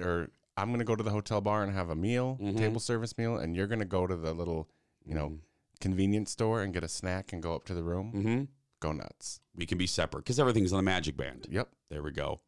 or 0.00 0.28
I'm 0.56 0.68
going 0.68 0.78
to 0.78 0.84
go 0.84 0.94
to 0.94 1.02
the 1.02 1.10
hotel 1.10 1.40
bar 1.40 1.64
and 1.64 1.72
have 1.74 1.90
a 1.90 1.96
meal, 1.96 2.38
Mhm. 2.40 2.56
table 2.56 2.78
service 2.78 3.18
meal, 3.18 3.36
and 3.36 3.56
you're 3.56 3.66
going 3.66 3.80
to 3.80 3.84
go 3.84 4.06
to 4.06 4.14
the 4.14 4.32
little, 4.32 4.68
you 5.04 5.14
know, 5.16 5.38
convenience 5.88 6.30
store 6.30 6.62
and 6.62 6.72
get 6.74 6.82
a 6.84 6.88
snack 6.88 7.32
and 7.32 7.42
go 7.42 7.54
up 7.54 7.64
to 7.66 7.74
the 7.74 7.82
room, 7.92 8.12
Mm-hmm. 8.14 8.42
go 8.80 8.92
nuts. 8.92 9.40
We 9.54 9.66
can 9.66 9.78
be 9.78 9.86
separate 9.86 10.24
because 10.24 10.40
everything's 10.40 10.72
on 10.72 10.78
the 10.78 10.82
Magic 10.94 11.16
Band. 11.16 11.46
Yep. 11.50 11.68
There 11.90 12.02
we 12.02 12.10
go. 12.10 12.40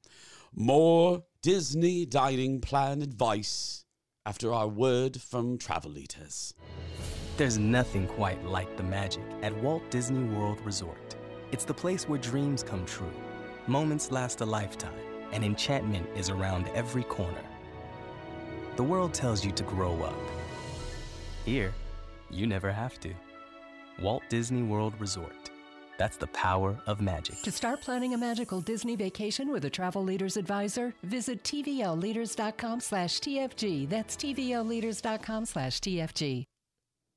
More 0.55 1.23
Disney 1.43 2.07
dining 2.07 2.61
plan 2.61 3.03
advice 3.03 3.85
after 4.25 4.53
our 4.53 4.67
word 4.69 5.21
from 5.21 5.59
Travel 5.59 5.91
Leaders. 5.93 6.55
There's 7.37 7.59
nothing 7.59 8.07
quite 8.07 8.43
like 8.45 8.77
the 8.77 8.83
magic 8.83 9.23
at 9.43 9.55
Walt 9.63 9.83
Disney 9.91 10.25
World 10.37 10.61
Resort. 10.65 11.15
It's 11.53 11.65
the 11.67 11.75
place 11.75 12.09
where 12.09 12.19
dreams 12.19 12.63
come 12.63 12.85
true, 12.87 13.13
moments 13.67 14.11
last 14.11 14.41
a 14.41 14.47
lifetime, 14.47 14.99
and 15.33 15.45
enchantment 15.45 16.09
is 16.17 16.31
around 16.31 16.69
every 16.75 17.05
corner. 17.05 17.45
The 18.77 18.83
world 18.83 19.13
tells 19.15 19.45
you 19.45 19.53
to 19.53 19.63
grow 19.65 19.95
up. 20.03 20.23
Here, 21.45 21.73
you 22.31 22.47
never 22.47 22.73
have 22.73 22.99
to. 23.01 23.11
Walt 24.01 24.23
Disney 24.29 24.63
World 24.63 24.95
Resort. 24.99 25.51
That's 25.99 26.17
the 26.17 26.27
power 26.29 26.79
of 26.87 27.01
magic. 27.01 27.41
To 27.43 27.51
start 27.51 27.81
planning 27.81 28.15
a 28.15 28.19
magical 28.19 28.61
Disney 28.61 28.97
vacation 28.97 29.51
with 29.51 29.65
a 29.65 29.71
travel 29.71 30.03
leaders 30.03 30.37
advisor, 30.37 30.95
visit 31.03 31.43
tvlleaders.com 31.43 32.81
slash 32.81 33.21
TFG. 33.21 33.89
That's 33.89 34.17
tvlleaders.com 34.17 35.47
slash 35.47 35.81
TFG. 35.81 36.45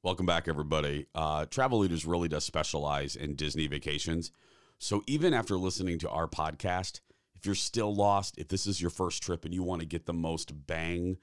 Welcome 0.02 0.26
back, 0.26 0.48
everybody. 0.48 1.08
Uh, 1.14 1.46
Travel 1.46 1.80
Leaders 1.80 2.06
really 2.06 2.30
does 2.30 2.46
specialize 2.46 3.18
in 3.18 3.36
Disney 3.36 3.68
vacations. 3.68 4.32
So 4.78 5.04
even 5.08 5.34
after 5.34 5.58
listening 5.58 6.00
to 6.00 6.10
our 6.10 6.26
podcast, 6.26 7.02
if 7.36 7.46
you're 7.46 7.54
still 7.54 7.94
lost, 7.94 8.38
if 8.38 8.48
this 8.48 8.66
is 8.66 8.80
your 8.80 8.92
first 8.92 9.22
trip 9.22 9.44
and 9.44 9.54
you 9.54 9.62
want 9.62 9.82
to 9.82 9.86
get 9.86 10.06
the 10.06 10.14
most 10.14 10.68
bang 10.68 11.18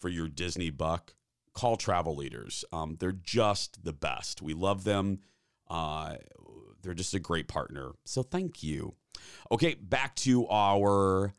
for 0.00 0.08
your 0.08 0.26
Disney 0.28 0.70
buck, 0.70 1.14
call 1.56 1.76
Travel 1.76 2.14
Leaders. 2.14 2.64
Um, 2.72 2.96
they're 3.00 3.12
just 3.12 3.82
the 3.84 3.92
best. 3.92 4.42
We 4.42 4.54
love 4.54 4.84
them. 4.84 5.20
Uh, 5.68 6.16
they're 6.82 6.94
just 6.94 7.14
a 7.14 7.18
great 7.18 7.48
partner. 7.48 7.92
So 8.04 8.22
thank 8.22 8.62
you. 8.62 8.94
Okay, 9.50 9.74
back 9.74 10.14
to 10.16 10.46
our 10.48 11.32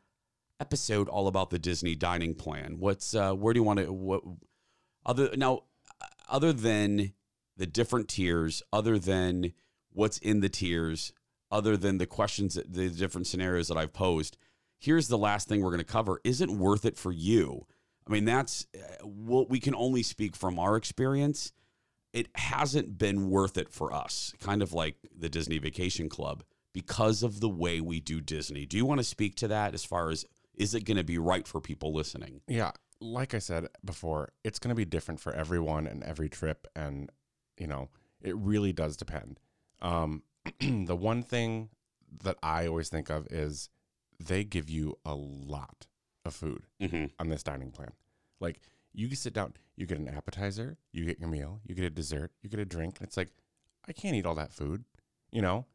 episode 0.60 1.08
all 1.08 1.28
about 1.28 1.50
the 1.50 1.58
Disney 1.58 1.94
dining 1.94 2.34
plan. 2.34 2.76
What's 2.78 3.14
uh, 3.14 3.32
where 3.32 3.54
do 3.54 3.60
you 3.60 3.64
want 3.64 3.78
to 3.78 3.92
what 3.92 4.22
other 5.06 5.30
now 5.36 5.62
other 6.28 6.52
than 6.52 7.12
the 7.56 7.66
different 7.66 8.08
tiers, 8.08 8.62
other 8.72 8.98
than 8.98 9.52
what's 9.92 10.18
in 10.18 10.40
the 10.40 10.48
tiers, 10.48 11.12
other 11.50 11.76
than 11.76 11.98
the 11.98 12.06
questions, 12.06 12.58
the 12.68 12.90
different 12.90 13.26
scenarios 13.26 13.68
that 13.68 13.76
I've 13.76 13.92
posed, 13.92 14.36
here's 14.78 15.08
the 15.08 15.18
last 15.18 15.48
thing 15.48 15.62
we're 15.62 15.70
going 15.70 15.78
to 15.78 15.84
cover. 15.84 16.20
Is 16.24 16.40
it 16.40 16.50
worth 16.50 16.84
it 16.84 16.96
for 16.96 17.12
you? 17.12 17.66
I 18.08 18.12
mean, 18.12 18.24
that's 18.24 18.66
uh, 18.74 19.06
what 19.06 19.50
we 19.50 19.60
can 19.60 19.74
only 19.74 20.02
speak 20.02 20.34
from 20.34 20.58
our 20.58 20.76
experience. 20.76 21.52
It 22.12 22.28
hasn't 22.34 22.98
been 22.98 23.28
worth 23.28 23.58
it 23.58 23.68
for 23.68 23.92
us, 23.92 24.32
kind 24.40 24.62
of 24.62 24.72
like 24.72 24.96
the 25.16 25.28
Disney 25.28 25.58
Vacation 25.58 26.08
Club, 26.08 26.42
because 26.72 27.22
of 27.22 27.40
the 27.40 27.48
way 27.48 27.80
we 27.80 28.00
do 28.00 28.20
Disney. 28.20 28.64
Do 28.64 28.76
you 28.76 28.86
want 28.86 29.00
to 29.00 29.04
speak 29.04 29.34
to 29.36 29.48
that 29.48 29.74
as 29.74 29.84
far 29.84 30.10
as 30.10 30.24
is 30.54 30.74
it 30.74 30.84
going 30.84 30.96
to 30.96 31.04
be 31.04 31.18
right 31.18 31.46
for 31.46 31.60
people 31.60 31.92
listening? 31.92 32.40
Yeah, 32.48 32.72
like 33.00 33.34
I 33.34 33.38
said 33.38 33.68
before, 33.84 34.30
it's 34.42 34.58
going 34.58 34.70
to 34.70 34.74
be 34.74 34.86
different 34.86 35.20
for 35.20 35.32
everyone 35.32 35.86
and 35.86 36.02
every 36.02 36.30
trip, 36.30 36.66
and 36.74 37.12
you 37.58 37.66
know, 37.66 37.90
it 38.22 38.36
really 38.36 38.72
does 38.72 38.96
depend. 38.96 39.38
Um, 39.82 40.22
the 40.60 40.96
one 40.96 41.22
thing 41.22 41.68
that 42.24 42.38
I 42.42 42.66
always 42.66 42.88
think 42.88 43.10
of 43.10 43.26
is 43.30 43.68
they 44.18 44.44
give 44.44 44.70
you 44.70 44.98
a 45.04 45.14
lot 45.14 45.86
of 46.24 46.34
food 46.34 46.64
Mm-hmm. 46.80 47.06
on 47.18 47.28
this 47.28 47.42
dining 47.42 47.70
plan. 47.70 47.92
Like 48.40 48.60
you 48.92 49.06
can 49.08 49.16
sit 49.16 49.32
down, 49.34 49.54
you 49.76 49.86
get 49.86 49.98
an 49.98 50.08
appetizer, 50.08 50.76
you 50.92 51.04
get 51.04 51.18
your 51.20 51.28
meal, 51.28 51.60
you 51.64 51.74
get 51.74 51.84
a 51.84 51.90
dessert, 51.90 52.32
you 52.42 52.48
get 52.50 52.60
a 52.60 52.64
drink. 52.64 52.98
It's 53.00 53.16
like, 53.16 53.30
I 53.86 53.92
can't 53.92 54.14
eat 54.16 54.26
all 54.26 54.34
that 54.34 54.52
food, 54.52 54.84
you 55.30 55.42
know? 55.42 55.66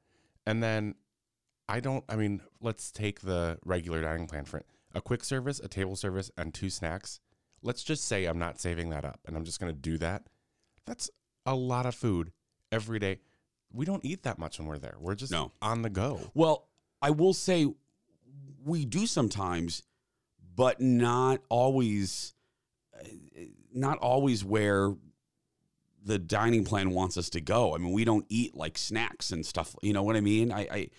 And 0.46 0.62
then 0.62 0.96
I 1.70 1.80
don't, 1.80 2.04
I 2.10 2.16
mean, 2.16 2.42
let's 2.62 2.92
take 2.92 3.22
the 3.22 3.58
regular 3.66 4.02
dining 4.02 4.28
plan 4.28 4.46
for 4.46 4.58
it. 4.58 4.66
A 4.94 5.02
quick 5.02 5.24
service, 5.24 5.60
a 5.60 5.68
table 5.68 5.96
service, 5.96 6.30
and 6.38 6.54
two 6.54 6.70
snacks. 6.70 7.20
Let's 7.62 7.84
just 7.84 8.06
say 8.06 8.26
I'm 8.26 8.38
not 8.40 8.60
saving 8.60 8.90
that 8.90 9.06
up 9.06 9.20
and 9.26 9.36
I'm 9.38 9.46
just 9.46 9.60
going 9.60 9.74
to 9.74 9.80
do 9.80 9.98
that. 10.00 10.24
That's 10.86 11.10
a 11.46 11.56
lot 11.56 11.86
of 11.86 11.96
food 11.96 12.32
every 12.72 13.00
day. 13.00 13.20
We 13.72 13.86
don't 13.86 14.04
eat 14.06 14.24
that 14.24 14.38
much 14.38 14.60
when 14.60 14.68
we're 14.68 14.78
there. 14.78 14.96
We're 15.00 15.16
just 15.16 15.32
No. 15.32 15.52
on 15.62 15.82
the 15.82 15.90
go. 15.90 16.20
Well, 16.34 16.68
I 17.02 17.10
will 17.12 17.34
say 17.34 17.68
we 18.64 18.86
do 18.86 19.08
sometimes, 19.08 19.84
but 20.56 20.82
not 20.82 21.42
always. 21.50 22.34
Not 23.74 23.98
always 23.98 24.46
where 24.46 24.94
the 26.06 26.20
dining 26.20 26.64
plan 26.64 26.92
wants 26.92 27.18
us 27.18 27.30
to 27.32 27.42
go. 27.42 27.74
I 27.74 27.80
mean, 27.80 27.92
we 27.92 28.06
don't 28.06 28.26
eat 28.30 28.56
like 28.56 28.78
snacks 28.78 29.32
and 29.32 29.44
stuff. 29.46 29.76
You 29.82 29.94
know 29.94 30.04
what 30.04 30.16
I 30.16 30.22
mean? 30.22 30.52
I, 30.52 30.60
I 30.72 30.90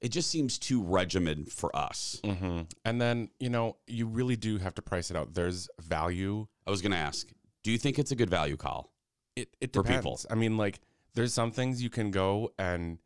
it 0.00 0.10
just 0.10 0.30
seems 0.30 0.58
too 0.58 0.82
regimented 0.82 1.50
for 1.50 1.74
us. 1.74 2.20
Mm-hmm. 2.22 2.62
And 2.84 3.00
then, 3.00 3.30
you 3.38 3.48
know, 3.48 3.76
you 3.86 4.06
really 4.06 4.36
do 4.36 4.58
have 4.58 4.74
to 4.74 4.82
price 4.82 5.10
it 5.10 5.16
out. 5.16 5.34
There's 5.34 5.68
value 5.80 6.46
I 6.66 6.70
was 6.70 6.82
going 6.82 6.92
to 6.92 6.98
ask, 6.98 7.28
do 7.62 7.70
you 7.70 7.78
think 7.78 7.98
it's 7.98 8.10
a 8.10 8.16
good 8.16 8.30
value 8.30 8.56
call? 8.56 8.92
it 9.36 9.48
it 9.60 9.72
For 9.72 9.82
depends. 9.82 9.98
people. 9.98 10.20
I 10.30 10.34
mean, 10.34 10.56
like 10.56 10.80
there's 11.14 11.32
some 11.32 11.52
things 11.52 11.82
you 11.82 11.90
can 11.90 12.10
go 12.10 12.52
and 12.58 12.98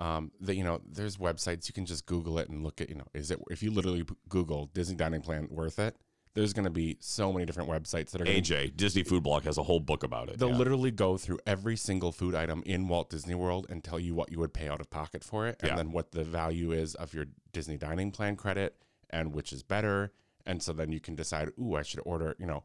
um 0.00 0.32
that 0.40 0.56
you 0.56 0.64
know 0.64 0.80
there's 0.90 1.18
websites 1.18 1.68
you 1.68 1.74
can 1.74 1.86
just 1.86 2.06
Google 2.06 2.38
it 2.40 2.48
and 2.48 2.64
look 2.64 2.80
at 2.80 2.88
you 2.88 2.96
know 2.96 3.06
is 3.14 3.30
it 3.30 3.38
if 3.50 3.62
you 3.62 3.70
literally 3.70 4.04
Google 4.28 4.66
Disney 4.74 4.96
dining 4.96 5.20
plan 5.20 5.46
worth 5.50 5.78
it? 5.78 5.94
There's 6.32 6.52
going 6.52 6.64
to 6.64 6.70
be 6.70 6.96
so 7.00 7.32
many 7.32 7.44
different 7.44 7.68
websites 7.68 8.10
that 8.12 8.20
are 8.20 8.24
AJ 8.24 8.76
Disney 8.76 9.02
Food 9.02 9.24
Blog 9.24 9.42
has 9.44 9.58
a 9.58 9.64
whole 9.64 9.80
book 9.80 10.04
about 10.04 10.28
it. 10.28 10.38
They'll 10.38 10.50
Yeah. 10.50 10.58
literally 10.58 10.92
go 10.92 11.16
through 11.18 11.40
every 11.44 11.76
single 11.76 12.12
food 12.12 12.36
item 12.36 12.62
in 12.64 12.86
Walt 12.86 13.10
Disney 13.10 13.34
World 13.34 13.66
and 13.68 13.82
tell 13.82 13.98
you 13.98 14.14
what 14.14 14.30
you 14.30 14.38
would 14.38 14.54
pay 14.54 14.68
out 14.68 14.80
of 14.80 14.88
pocket 14.90 15.24
for 15.24 15.48
it, 15.48 15.56
and 15.60 15.70
Yeah. 15.70 15.76
then 15.76 15.90
what 15.90 16.12
the 16.12 16.22
value 16.22 16.70
is 16.70 16.94
of 16.94 17.12
your 17.14 17.26
Disney 17.52 17.76
dining 17.76 18.12
plan 18.12 18.36
credit, 18.36 18.80
and 19.10 19.34
which 19.34 19.52
is 19.52 19.64
better. 19.64 20.12
And 20.46 20.62
so 20.62 20.72
then 20.72 20.92
you 20.92 21.00
can 21.00 21.16
decide, 21.16 21.50
ooh, 21.60 21.74
I 21.74 21.82
should 21.82 22.00
order, 22.06 22.36
you 22.38 22.46
know, 22.46 22.62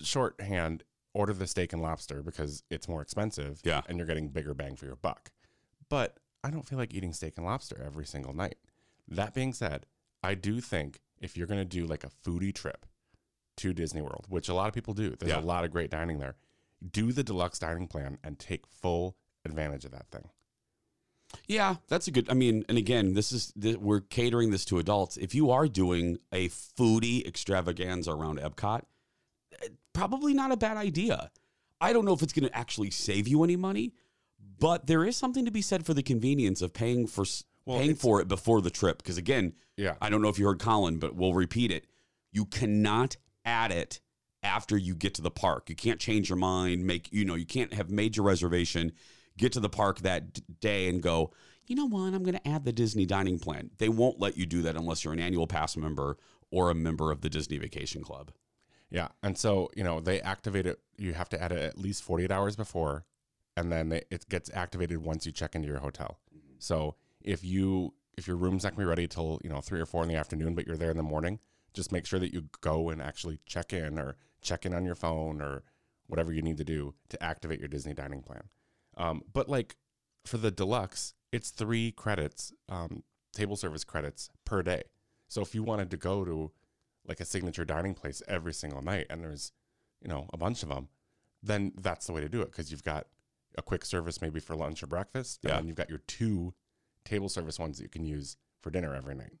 shorthand, 0.00 0.84
order 1.12 1.32
the 1.32 1.48
steak 1.48 1.72
and 1.72 1.82
lobster 1.82 2.22
because 2.22 2.62
it's 2.70 2.88
more 2.88 3.02
expensive, 3.02 3.60
Yeah. 3.64 3.82
and 3.88 3.98
you're 3.98 4.06
getting 4.06 4.28
bigger 4.28 4.54
bang 4.54 4.76
for 4.76 4.86
your 4.86 4.96
buck. 4.96 5.32
But 5.88 6.19
I 6.42 6.50
don't 6.50 6.66
feel 6.66 6.78
like 6.78 6.94
eating 6.94 7.12
steak 7.12 7.34
and 7.36 7.46
lobster 7.46 7.82
every 7.84 8.06
single 8.06 8.32
night. 8.34 8.56
That 9.08 9.34
being 9.34 9.52
said, 9.52 9.86
I 10.22 10.34
do 10.34 10.60
think 10.60 11.00
if 11.20 11.36
you're 11.36 11.46
going 11.46 11.60
to 11.60 11.64
do 11.64 11.86
like 11.86 12.04
a 12.04 12.10
foodie 12.24 12.54
trip 12.54 12.86
to 13.58 13.72
Disney 13.74 14.00
World, 14.00 14.26
which 14.28 14.48
a 14.48 14.54
lot 14.54 14.68
of 14.68 14.74
people 14.74 14.94
do, 14.94 15.16
there's 15.18 15.30
Yeah. 15.32 15.40
a 15.40 15.42
lot 15.42 15.64
of 15.64 15.70
great 15.70 15.90
dining 15.90 16.18
there. 16.18 16.36
Do 16.90 17.12
the 17.12 17.22
deluxe 17.22 17.58
dining 17.58 17.86
plan 17.88 18.18
and 18.24 18.38
take 18.38 18.66
full 18.66 19.16
advantage 19.44 19.84
of 19.84 19.90
that 19.92 20.08
thing. 20.10 20.30
Yeah, 21.46 21.76
that's 21.88 22.08
a 22.08 22.10
good. 22.10 22.28
I 22.28 22.34
mean, 22.34 22.64
and 22.68 22.76
again, 22.76 23.14
this 23.14 23.30
is 23.30 23.52
th- 23.60 23.76
we're 23.76 24.00
catering 24.00 24.50
this 24.50 24.64
to 24.66 24.78
adults. 24.78 25.16
If 25.16 25.34
you 25.34 25.50
are 25.50 25.68
doing 25.68 26.18
a 26.32 26.48
foodie 26.48 27.24
extravaganza 27.26 28.10
around 28.10 28.40
Epcot, 28.40 28.82
eh, 29.62 29.68
probably 29.92 30.34
not 30.34 30.50
a 30.50 30.56
bad 30.56 30.76
idea. 30.76 31.30
I 31.80 31.92
don't 31.92 32.04
know 32.04 32.12
if 32.14 32.22
it's 32.22 32.32
going 32.32 32.48
to 32.48 32.56
actually 32.56 32.90
save 32.90 33.28
you 33.28 33.44
any 33.44 33.54
money, 33.56 33.92
but 34.60 34.86
there 34.86 35.04
is 35.04 35.16
something 35.16 35.44
to 35.44 35.50
be 35.50 35.62
said 35.62 35.84
for 35.84 35.94
the 35.94 36.02
convenience 36.02 36.62
of 36.62 36.72
paying 36.72 37.06
for 37.06 37.24
Well, 37.64 37.78
paying 37.78 37.94
for 37.94 38.20
it 38.20 38.28
before 38.28 38.60
the 38.62 38.70
trip. 38.70 38.98
Because 38.98 39.18
again, 39.18 39.54
Yeah. 39.76 39.96
I 40.00 40.10
don't 40.10 40.22
know 40.22 40.28
if 40.28 40.38
you 40.38 40.46
heard 40.46 40.58
Colin, 40.60 40.98
but 40.98 41.14
we'll 41.16 41.34
repeat 41.34 41.70
it. 41.70 41.86
You 42.32 42.44
cannot 42.44 43.16
add 43.44 43.72
it 43.72 44.00
after 44.42 44.76
you 44.76 44.94
get 44.94 45.14
to 45.14 45.22
the 45.22 45.30
park. 45.30 45.68
You 45.68 45.76
can't 45.76 46.00
change 46.00 46.28
your 46.28 46.36
mind, 46.38 46.86
make 46.86 47.12
you 47.12 47.24
know, 47.24 47.34
you 47.34 47.46
can't 47.46 47.72
have 47.74 47.90
made 47.90 48.16
your 48.16 48.24
reservation, 48.26 48.92
get 49.36 49.52
to 49.52 49.60
the 49.60 49.68
park 49.68 50.00
that 50.00 50.32
d- 50.34 50.42
day 50.60 50.88
and 50.88 51.02
go, 51.02 51.32
"You 51.66 51.76
know 51.76 51.86
what? 51.86 52.14
I'm 52.14 52.22
going 52.22 52.36
to 52.36 52.48
add 52.48 52.64
the 52.64 52.72
Disney 52.72 53.04
dining 53.06 53.38
plan." 53.38 53.70
They 53.78 53.88
won't 53.88 54.18
let 54.20 54.36
you 54.36 54.46
do 54.46 54.62
that 54.62 54.76
unless 54.76 55.04
you're 55.04 55.12
an 55.12 55.20
annual 55.20 55.46
pass 55.46 55.76
member 55.76 56.16
or 56.50 56.70
a 56.70 56.74
member 56.74 57.10
of 57.10 57.20
the 57.20 57.28
Disney 57.30 57.58
Vacation 57.58 58.02
Club. 58.02 58.32
Yeah. 58.90 59.08
And 59.22 59.36
so, 59.38 59.70
you 59.76 59.84
know, 59.84 60.00
they 60.00 60.20
activate 60.20 60.66
it, 60.66 60.80
you 60.98 61.12
have 61.12 61.28
to 61.30 61.40
add 61.42 61.52
it 61.52 61.58
at 61.62 61.78
least 61.78 62.02
48 62.02 62.30
hours 62.32 62.56
before, 62.56 63.04
and 63.60 63.70
then 63.70 63.90
they, 63.90 64.02
it 64.10 64.28
gets 64.28 64.50
activated 64.54 65.04
once 65.04 65.26
you 65.26 65.32
check 65.32 65.54
into 65.54 65.68
your 65.68 65.78
hotel. 65.78 66.18
So 66.58 66.96
if 67.20 67.44
you, 67.44 67.92
if 68.16 68.26
your 68.26 68.36
room's 68.36 68.64
not 68.64 68.72
gonna 68.72 68.84
be 68.84 68.88
ready 68.88 69.06
till, 69.06 69.38
you 69.44 69.50
know, 69.50 69.60
three 69.60 69.80
or 69.80 69.86
four 69.86 70.02
in 70.02 70.08
the 70.08 70.16
afternoon, 70.16 70.54
but 70.54 70.66
you're 70.66 70.76
there 70.76 70.90
in 70.90 70.96
the 70.96 71.02
morning, 71.02 71.38
just 71.74 71.92
make 71.92 72.06
sure 72.06 72.18
that 72.18 72.32
you 72.32 72.44
go 72.62 72.88
and 72.88 73.00
actually 73.02 73.38
check 73.44 73.72
in 73.72 73.98
or 73.98 74.16
check 74.40 74.64
in 74.64 74.74
on 74.74 74.84
your 74.84 74.94
phone 74.94 75.40
or 75.42 75.62
whatever 76.06 76.32
you 76.32 76.42
need 76.42 76.56
to 76.56 76.64
do 76.64 76.94
to 77.10 77.22
activate 77.22 77.60
your 77.60 77.68
Disney 77.68 77.92
dining 77.94 78.22
plan. 78.22 78.42
Um, 78.96 79.22
but 79.32 79.48
like 79.48 79.76
for 80.24 80.38
the 80.38 80.50
deluxe, 80.50 81.14
it's 81.30 81.50
three 81.50 81.92
credits, 81.92 82.52
um, 82.68 83.02
table 83.32 83.56
service 83.56 83.84
credits 83.84 84.30
per 84.44 84.62
day. 84.62 84.82
So 85.28 85.42
if 85.42 85.54
you 85.54 85.62
wanted 85.62 85.90
to 85.90 85.96
go 85.96 86.24
to 86.24 86.50
like 87.06 87.20
a 87.20 87.24
signature 87.24 87.64
dining 87.64 87.94
place 87.94 88.22
every 88.26 88.52
single 88.52 88.82
night 88.82 89.06
and 89.10 89.22
there's, 89.22 89.52
you 90.00 90.08
know, 90.08 90.28
a 90.32 90.36
bunch 90.36 90.62
of 90.62 90.70
them, 90.70 90.88
then 91.42 91.72
that's 91.78 92.06
the 92.06 92.12
way 92.12 92.20
to 92.20 92.28
do 92.28 92.40
it 92.40 92.50
because 92.50 92.70
you've 92.70 92.82
got 92.84 93.06
a 93.58 93.62
quick 93.62 93.84
service 93.84 94.20
maybe 94.20 94.40
for 94.40 94.54
lunch 94.56 94.82
or 94.82 94.86
breakfast, 94.86 95.40
Yeah. 95.42 95.58
and 95.58 95.66
you've 95.66 95.76
got 95.76 95.88
your 95.90 96.02
two 96.06 96.54
table 97.04 97.28
service 97.28 97.58
ones 97.58 97.78
that 97.78 97.82
you 97.84 97.88
can 97.88 98.04
use 98.04 98.36
for 98.62 98.70
dinner 98.70 98.94
every 98.94 99.14
night. 99.14 99.32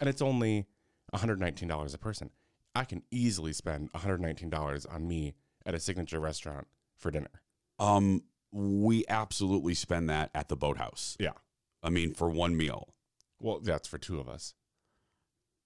And 0.00 0.08
it's 0.08 0.22
only 0.22 0.66
$119 1.14 1.94
a 1.94 1.98
person. 1.98 2.30
I 2.74 2.84
can 2.84 3.02
easily 3.10 3.52
spend 3.52 3.92
$119 3.92 4.86
on 4.92 5.06
me 5.06 5.34
at 5.66 5.74
a 5.74 5.80
signature 5.80 6.18
restaurant 6.20 6.66
for 6.98 7.10
dinner. 7.10 7.42
Um, 7.78 8.22
we 8.50 9.04
absolutely 9.08 9.74
spend 9.74 10.08
that 10.10 10.30
at 10.34 10.48
the 10.48 10.56
boathouse. 10.56 11.16
Yeah. 11.20 11.32
I 11.82 11.90
mean, 11.90 12.14
for 12.14 12.28
one 12.30 12.56
meal. 12.56 12.94
Well, 13.40 13.60
that's 13.60 13.88
for 13.88 13.98
two 13.98 14.20
of 14.20 14.28
us. 14.28 14.54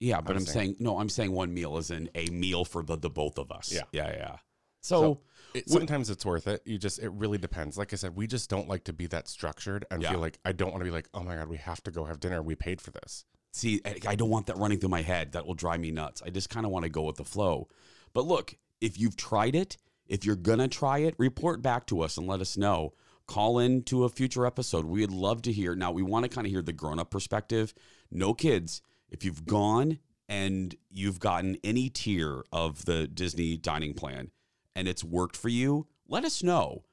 Yeah, 0.01 0.21
but 0.21 0.33
I'm 0.33 0.39
I'm, 0.39 0.47
saying- 0.47 0.55
saying, 0.55 0.77
no. 0.81 0.99
I'm 0.99 1.09
saying 1.09 1.33
one 1.33 1.55
meal 1.55 1.79
is 1.79 1.91
in 1.91 2.11
a 2.15 2.27
meal 2.27 2.65
for 2.65 2.83
the 2.83 2.97
the 2.97 3.09
both 3.11 3.39
of 3.39 3.51
us. 3.51 3.73
Yeah. 3.73 3.83
yeah, 3.93 4.11
yeah. 4.13 4.37
So, 4.87 5.21
It, 5.55 5.65
Wh- 5.69 5.73
sometimes 5.73 6.11
it's 6.11 6.25
worth 6.27 6.47
it. 6.49 6.61
You 6.67 6.77
just, 6.79 6.99
it 6.99 7.11
really 7.11 7.39
depends. 7.39 7.79
Like 7.79 7.93
I 7.93 7.97
said, 7.97 8.15
we 8.15 8.27
just 8.27 8.51
don't 8.51 8.69
like 8.69 8.85
to 8.85 8.93
be 8.93 9.07
that 9.07 9.27
structured 9.29 9.87
and 9.91 10.03
Yeah. 10.03 10.11
feel 10.11 10.21
like 10.21 10.39
I 10.45 10.53
don't 10.53 10.71
want 10.71 10.81
to 10.81 10.85
be 10.85 10.91
like, 10.91 11.09
oh 11.15 11.23
my 11.23 11.35
God, 11.37 11.49
we 11.49 11.57
have 11.57 11.83
to 11.85 11.91
go 11.91 12.05
have 12.05 12.21
dinner. 12.21 12.43
We 12.43 12.55
paid 12.57 12.81
for 12.81 12.91
this. 12.91 13.25
see, 13.53 13.81
I- 13.87 13.99
I 14.09 14.15
don't 14.17 14.29
want 14.29 14.47
that 14.47 14.59
running 14.59 14.79
through 14.79 14.91
my 14.91 15.01
head. 15.01 15.33
That 15.33 15.47
will 15.47 15.55
drive 15.55 15.81
me 15.81 15.91
nuts. 15.91 16.23
I 16.25 16.29
just 16.29 16.51
kind 16.51 16.67
of 16.67 16.73
want 16.73 16.83
to 16.83 16.91
go 16.91 17.05
with 17.05 17.17
the 17.17 17.25
flow. 17.25 17.69
But 18.13 18.27
look, 18.27 18.55
if 18.83 19.01
you've 19.01 19.17
tried 19.17 19.55
it, 19.55 19.79
if 20.07 20.27
you're 20.27 20.37
gonna 20.37 20.69
try 20.69 20.99
it, 20.99 21.15
report 21.17 21.63
back 21.63 21.87
to 21.87 22.03
us 22.03 22.19
and 22.19 22.27
let 22.27 22.43
us 22.43 22.59
know. 22.59 22.93
Call 23.27 23.59
in 23.59 23.83
to 23.85 24.05
a 24.05 24.11
future 24.11 24.45
episode. 24.45 24.85
We'd 24.85 25.11
love 25.11 25.41
to 25.43 25.53
hear. 25.53 25.75
Now 25.75 25.91
we 25.91 26.03
want 26.03 26.25
to 26.25 26.29
kind 26.29 26.47
of 26.47 26.51
hear 26.51 26.61
the 26.61 26.75
grown 26.75 26.99
up 26.99 27.11
perspective. 27.11 27.73
No 28.11 28.35
kids. 28.35 28.83
If 29.09 29.25
you've 29.25 29.47
gone 29.47 30.01
and 30.29 30.75
you've 30.91 31.19
gotten 31.19 31.57
any 31.65 31.89
tier 31.89 32.45
of 32.53 32.85
the 32.85 33.07
Disney 33.09 33.57
dining 33.57 33.95
plan 33.95 34.31
and 34.77 34.87
it's 34.87 35.03
worked 35.03 35.37
for 35.37 35.49
you, 35.49 35.89
let 36.07 36.25
us 36.25 36.43
know. 36.45 36.85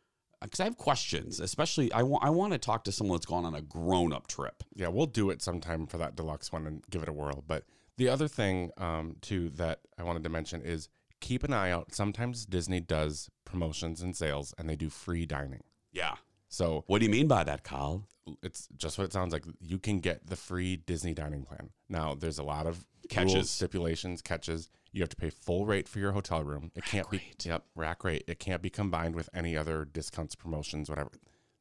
because 0.41 0.59
I 0.59 0.63
have 0.63 0.77
questions. 0.77 1.39
Especially, 1.39 1.91
I 1.93 2.01
want 2.03 2.23
I 2.23 2.29
want 2.31 2.53
to 2.53 2.57
talk 2.59 2.83
to 2.85 2.91
someone 2.91 3.17
that's 3.17 3.25
gone 3.27 3.45
on 3.45 3.53
a 3.55 3.61
grown 3.61 4.11
up 4.11 4.25
trip. 4.27 4.63
Yeah, 4.75 4.87
we'll 4.87 5.05
do 5.05 5.29
it 5.29 5.41
sometime 5.41 5.85
for 5.85 5.97
that 5.99 6.15
deluxe 6.15 6.51
one 6.51 6.65
and 6.67 6.83
give 6.89 7.03
it 7.03 7.09
a 7.09 7.13
whirl. 7.13 7.43
But 7.45 7.65
the 7.97 8.09
other 8.09 8.27
thing, 8.27 8.71
um, 8.77 9.17
too, 9.21 9.49
that 9.51 9.81
I 9.99 10.03
wanted 10.03 10.23
to 10.23 10.29
mention 10.29 10.61
is 10.61 10.89
keep 11.21 11.43
an 11.43 11.53
eye 11.53 11.69
out. 11.71 11.93
Sometimes 11.93 12.45
Disney 12.45 12.79
does 12.79 13.29
promotions 13.45 14.01
and 14.01 14.15
sales, 14.15 14.53
and 14.57 14.67
they 14.67 14.75
do 14.75 14.89
free 14.89 15.25
dining. 15.25 15.63
Yeah. 15.91 16.15
So 16.53 16.83
What 16.87 16.99
do 16.99 17.05
you 17.05 17.11
mean 17.11 17.27
by 17.27 17.43
that, 17.43 17.63
Kyle? 17.63 18.07
it's 18.41 18.69
just 18.77 18.97
what 18.97 19.03
it 19.03 19.11
sounds 19.11 19.33
like. 19.33 19.43
You 19.59 19.77
can 19.79 19.99
get 19.99 20.27
the 20.27 20.35
free 20.37 20.77
Disney 20.77 21.13
dining 21.13 21.43
plan. 21.43 21.71
Now, 21.89 22.15
there's 22.15 22.37
a 22.39 22.43
lot 22.43 22.67
of 22.67 22.85
Catches. 23.09 23.33
rules, 23.33 23.49
stipulations, 23.49 24.21
catches. 24.21 24.69
You 24.93 25.01
have 25.01 25.09
to 25.09 25.15
pay 25.17 25.29
full 25.29 25.65
rate 25.65 25.89
for 25.89 25.99
your 25.99 26.13
hotel 26.13 26.41
room. 26.43 26.71
It 26.75 26.85
can't 26.85 27.05
rate. 27.11 27.43
be 27.43 27.49
yep 27.49 27.65
rack 27.75 28.03
rate. 28.05 28.23
It 28.27 28.39
can't 28.39 28.61
be 28.61 28.69
combined 28.69 29.15
with 29.15 29.27
any 29.33 29.57
other 29.57 29.83
discounts, 29.83 30.35
promotions, 30.35 30.89
whatever. 30.89 31.09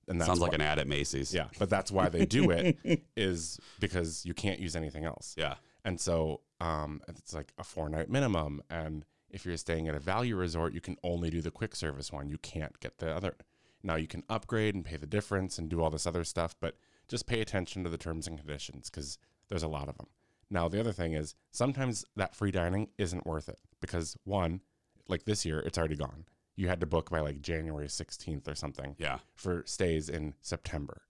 And 0.06 0.20
that 0.20 0.26
Sounds 0.26 0.40
like 0.40 0.52
an 0.52 0.60
ad 0.60 0.78
at 0.78 0.86
Macy's. 0.86 1.32
yeah, 1.34 1.48
but 1.58 1.68
that's 1.70 1.90
why 1.90 2.08
they 2.08 2.26
do 2.26 2.50
it 2.50 2.78
is 3.16 3.58
because 3.80 4.24
you 4.26 4.34
can't 4.34 4.60
use 4.60 4.76
anything 4.76 5.04
else. 5.04 5.34
Yeah. 5.38 5.54
And 5.84 5.98
so 6.00 6.42
um, 6.60 7.00
it's 7.08 7.34
like 7.34 7.52
a 7.58 7.64
four 7.64 7.88
night 7.88 8.08
minimum. 8.10 8.62
And 8.70 9.04
if 9.30 9.44
you're 9.46 9.56
staying 9.56 9.88
at 9.88 9.94
a 9.94 10.00
value 10.00 10.36
resort, 10.36 10.74
you 10.74 10.80
can 10.80 10.96
only 11.02 11.30
do 11.30 11.40
the 11.40 11.50
quick 11.50 11.74
service 11.74 12.12
one. 12.12 12.28
You 12.28 12.38
can't 12.38 12.78
get 12.80 12.98
the 12.98 13.10
other. 13.14 13.34
Now 13.82 13.96
you 13.96 14.06
can 14.06 14.22
upgrade 14.28 14.74
and 14.74 14.84
pay 14.84 14.96
the 14.96 15.06
difference 15.06 15.58
and 15.58 15.68
do 15.68 15.80
all 15.82 15.90
this 15.90 16.06
other 16.06 16.24
stuff, 16.24 16.54
but 16.60 16.76
just 17.08 17.26
pay 17.26 17.40
attention 17.40 17.82
to 17.84 17.90
the 17.90 17.98
terms 17.98 18.26
and 18.26 18.38
conditions 18.38 18.88
because 18.90 19.18
there's 19.48 19.62
a 19.62 19.68
lot 19.68 19.88
of 19.88 19.96
them. 19.96 20.06
Now, 20.50 20.68
the 20.68 20.80
other 20.80 20.92
thing 20.92 21.14
is 21.14 21.34
sometimes 21.50 22.04
that 22.16 22.34
free 22.34 22.50
dining 22.50 22.88
isn't 22.98 23.26
worth 23.26 23.48
it 23.48 23.58
because 23.80 24.16
one, 24.24 24.60
like 25.08 25.24
this 25.24 25.44
year, 25.44 25.60
it's 25.60 25.78
already 25.78 25.96
gone. 25.96 26.26
You 26.56 26.68
had 26.68 26.80
to 26.80 26.86
book 26.86 27.10
by 27.10 27.20
like 27.20 27.40
January 27.40 27.88
16th 27.88 28.46
or 28.46 28.54
something 28.54 28.94
Yeah. 28.98 29.18
for 29.34 29.62
stays 29.66 30.08
in 30.08 30.34
September. 30.42 31.02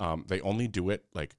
Um, 0.00 0.24
they 0.28 0.40
only 0.40 0.66
do 0.68 0.90
it 0.90 1.04
like 1.14 1.36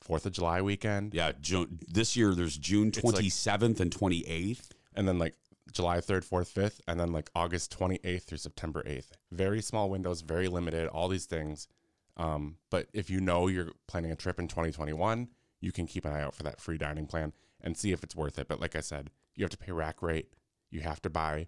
Fourth 0.00 0.26
of 0.26 0.32
July 0.32 0.60
weekend, 0.62 1.14
Yeah. 1.14 1.32
June, 1.40 1.78
this 1.88 2.16
year 2.16 2.34
there's 2.34 2.56
June 2.58 2.88
It's 2.88 3.02
like- 3.04 3.14
27th 3.16 3.78
and 3.80 3.90
28th. 3.92 4.70
and 4.94 5.06
then 5.06 5.18
like 5.18 5.34
July 5.70 5.98
3rd, 5.98 6.28
4th, 6.28 6.52
5th, 6.52 6.80
and 6.88 6.98
then 6.98 7.12
like 7.12 7.30
August 7.34 7.76
28th 7.78 8.24
through 8.24 8.38
September 8.38 8.82
8th. 8.82 9.12
Very 9.30 9.62
small 9.62 9.88
windows, 9.88 10.22
very 10.22 10.48
limited, 10.48 10.88
all 10.88 11.08
these 11.08 11.26
things. 11.26 11.68
Um, 12.16 12.56
but 12.70 12.88
if 12.92 13.08
you 13.08 13.20
know 13.20 13.46
you're 13.46 13.72
planning 13.86 14.10
a 14.10 14.16
trip 14.16 14.38
in 14.38 14.48
2021, 14.48 15.28
you 15.60 15.72
can 15.72 15.86
keep 15.86 16.04
an 16.04 16.12
eye 16.12 16.22
out 16.22 16.34
for 16.34 16.42
that 16.42 16.60
free 16.60 16.78
dining 16.78 17.06
plan 17.06 17.32
and 17.60 17.76
see 17.76 17.92
if 17.92 18.02
it's 18.02 18.16
worth 18.16 18.38
it. 18.38 18.48
But 18.48 18.60
like 18.60 18.76
I 18.76 18.80
said, 18.80 19.10
you 19.34 19.44
have 19.44 19.50
to 19.50 19.58
pay 19.58 19.72
rack 19.72 20.02
rate. 20.02 20.34
You 20.70 20.80
have 20.80 21.00
to 21.02 21.10
buy 21.10 21.46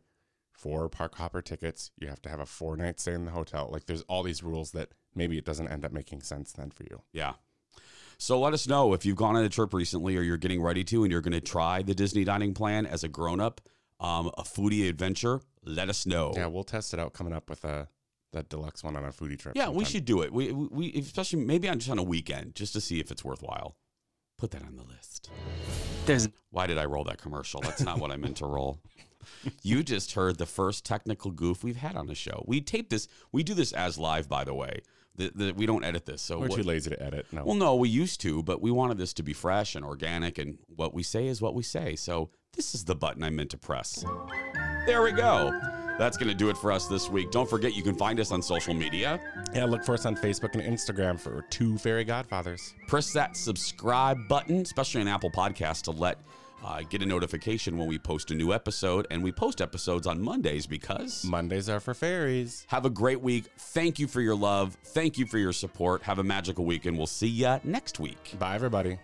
four 0.53 0.89
park 0.89 1.17
hopper 1.17 1.43
tickets. 1.43 1.91
You 1.99 2.09
have 2.09 2.23
to 2.23 2.29
have 2.29 2.41
a 2.41 2.47
four 2.47 2.77
night 2.77 3.01
stay 3.01 3.13
in 3.13 3.25
the 3.25 3.33
hotel. 3.33 3.69
Like 3.71 3.87
there's 3.87 4.03
all 4.03 4.23
these 4.23 4.43
rules 4.43 4.71
that 4.73 4.91
maybe 5.15 5.37
it 5.37 5.45
doesn't 5.45 5.69
end 5.69 5.85
up 5.85 5.93
making 5.93 6.23
sense 6.23 6.53
then 6.53 6.71
for 6.71 6.85
you. 6.85 7.03
Yeah. 7.13 7.35
So 8.19 8.39
let 8.39 8.55
us 8.55 8.69
know 8.69 8.93
if 8.95 9.05
you've 9.05 9.17
gone 9.17 9.37
on 9.37 9.45
a 9.45 9.49
trip 9.49 9.75
recently 9.75 10.17
or 10.17 10.23
you're 10.23 10.37
getting 10.37 10.63
ready 10.63 10.85
to 10.85 11.03
and 11.03 11.11
you're 11.11 11.21
going 11.21 11.33
to 11.33 11.41
try 11.41 11.83
the 11.83 11.95
Disney 11.95 12.25
dining 12.25 12.55
plan 12.55 12.87
as 12.87 13.03
a 13.03 13.09
grown 13.09 13.41
up, 13.41 13.61
um, 14.01 14.31
a 14.39 14.43
foodie 14.43 14.89
adventure. 14.89 15.41
Let 15.65 15.89
us 15.89 16.07
know. 16.07 16.33
Yeah, 16.35 16.47
we'll 16.47 16.65
test 16.65 16.93
it 16.93 17.01
out 17.01 17.13
coming 17.13 17.33
up 17.33 17.49
with 17.49 17.65
a 17.65 17.89
that 18.33 18.49
deluxe 18.49 18.83
one 18.83 18.97
on 18.97 19.05
a 19.05 19.11
foodie 19.11 19.39
trip. 19.39 19.57
Yeah, 19.57 19.69
we 19.69 19.85
should 19.85 20.05
do 20.05 20.23
it. 20.23 20.33
We, 20.33 20.53
we, 20.53 20.67
we 20.71 20.93
especially 20.95 21.45
maybe 21.45 21.69
on 21.69 21.79
just 21.79 21.91
on 21.91 21.99
a 21.99 22.03
weekend 22.03 22.55
just 22.55 22.73
to 22.75 22.81
see 22.81 23.01
if 23.01 23.11
it's 23.11 23.25
worthwhile. 23.25 23.77
Put 24.37 24.51
that 24.51 24.63
on 24.63 24.77
the 24.77 24.83
list. 24.83 25.31
There's 26.07 26.29
Why 26.51 26.67
did 26.67 26.77
I 26.77 26.85
roll 26.85 27.05
that 27.05 27.19
commercial? 27.19 27.61
That's 27.61 27.83
not 27.83 27.99
what 28.01 28.11
I 28.11 28.17
meant 28.17 28.39
to 28.39 28.47
roll. 28.47 28.81
You 29.63 29.83
just 29.83 30.13
heard 30.13 30.37
the 30.37 30.45
first 30.45 30.85
technical 30.85 31.31
goof 31.31 31.65
we've 31.65 31.79
had 31.79 31.97
on 31.97 32.09
the 32.09 32.15
show. 32.15 32.45
We 32.47 32.61
tape 32.61 32.91
this. 32.91 33.09
We 33.33 33.43
do 33.43 33.55
this 33.55 33.73
as 33.73 33.97
live, 33.97 34.29
by 34.29 34.45
the 34.45 34.53
way. 34.53 34.83
The, 35.17 35.33
the, 35.35 35.53
we 35.53 35.65
don't 35.65 35.83
edit 35.83 36.05
this. 36.05 36.21
So 36.21 36.39
We're 36.41 36.49
what- 36.49 36.57
too 36.57 36.63
lazy 36.63 36.91
to 36.91 37.03
edit. 37.03 37.27
No. 37.33 37.43
Well, 37.43 37.55
no, 37.55 37.75
we 37.75 37.89
used 37.89 38.21
to, 38.21 38.43
but 38.43 38.61
we 38.61 38.71
wanted 38.71 38.99
this 38.99 39.15
to 39.15 39.23
be 39.23 39.33
fresh 39.33 39.75
and 39.77 39.85
organic, 39.85 40.37
and 40.39 40.59
what 40.69 40.93
we 40.93 41.03
say 41.03 41.27
is 41.27 41.41
what 41.41 41.55
we 41.55 41.63
say. 41.63 41.97
So 41.97 42.29
this 42.55 42.75
is 42.75 42.85
the 42.85 42.95
button 42.95 43.23
I 43.23 43.31
meant 43.31 43.51
to 43.51 43.59
press. 43.59 44.05
There 44.87 45.03
we 45.03 45.13
go. 45.13 45.53
That's 45.99 46.17
going 46.17 46.29
to 46.29 46.35
do 46.35 46.51
it 46.51 46.57
for 46.57 46.73
us 46.73 46.87
this 46.87 47.09
week. 47.09 47.31
Don't 47.31 47.49
forget, 47.49 47.75
you 47.77 47.83
can 47.83 47.95
find 47.95 48.19
us 48.19 48.33
on 48.33 48.43
social 48.43 48.75
media. 48.75 49.21
yeah, 49.55 49.65
look 49.65 49.85
for 49.85 49.95
us 49.95 50.07
on 50.07 50.17
Facebook 50.17 50.55
and 50.55 50.63
Instagram 50.63 51.19
for 51.19 51.43
two 51.51 51.79
fairy 51.79 52.05
godfathers. 52.05 52.75
Press 52.89 53.13
that 53.13 53.37
subscribe 53.37 54.19
button, 54.29 54.63
especially 54.63 55.03
on 55.03 55.09
Apple 55.09 55.31
Podcasts, 55.31 55.83
to 55.83 55.93
let 55.93 56.19
uh, 56.65 56.81
get 56.89 57.03
a 57.03 57.07
notification 57.07 57.79
when 57.79 57.87
we 57.87 57.99
post 57.99 58.33
a 58.33 58.35
new 58.35 58.53
episode. 58.53 59.07
And 59.11 59.23
we 59.23 59.31
post 59.31 59.61
episodes 59.61 60.07
on 60.09 60.21
Mondays 60.21 60.67
because. 60.67 61.25
Mondays 61.25 61.69
are 61.69 61.81
for 61.81 61.95
fairies. 61.95 62.67
Have 62.69 62.87
a 62.87 62.91
great 62.91 63.21
week. 63.21 63.45
Thank 63.57 64.01
you 64.01 64.09
for 64.09 64.21
your 64.21 64.35
love. 64.35 64.77
Thank 64.83 65.17
you 65.17 65.27
for 65.27 65.39
your 65.39 65.53
support. 65.53 66.03
Have 66.03 66.19
a 66.19 66.25
magical 66.25 66.65
week, 66.65 66.87
and 66.87 66.97
we'll 66.97 67.07
see 67.07 67.29
ya 67.29 67.61
next 67.63 68.01
week. 68.01 68.35
Bye, 68.39 68.57
everybody. 68.57 68.99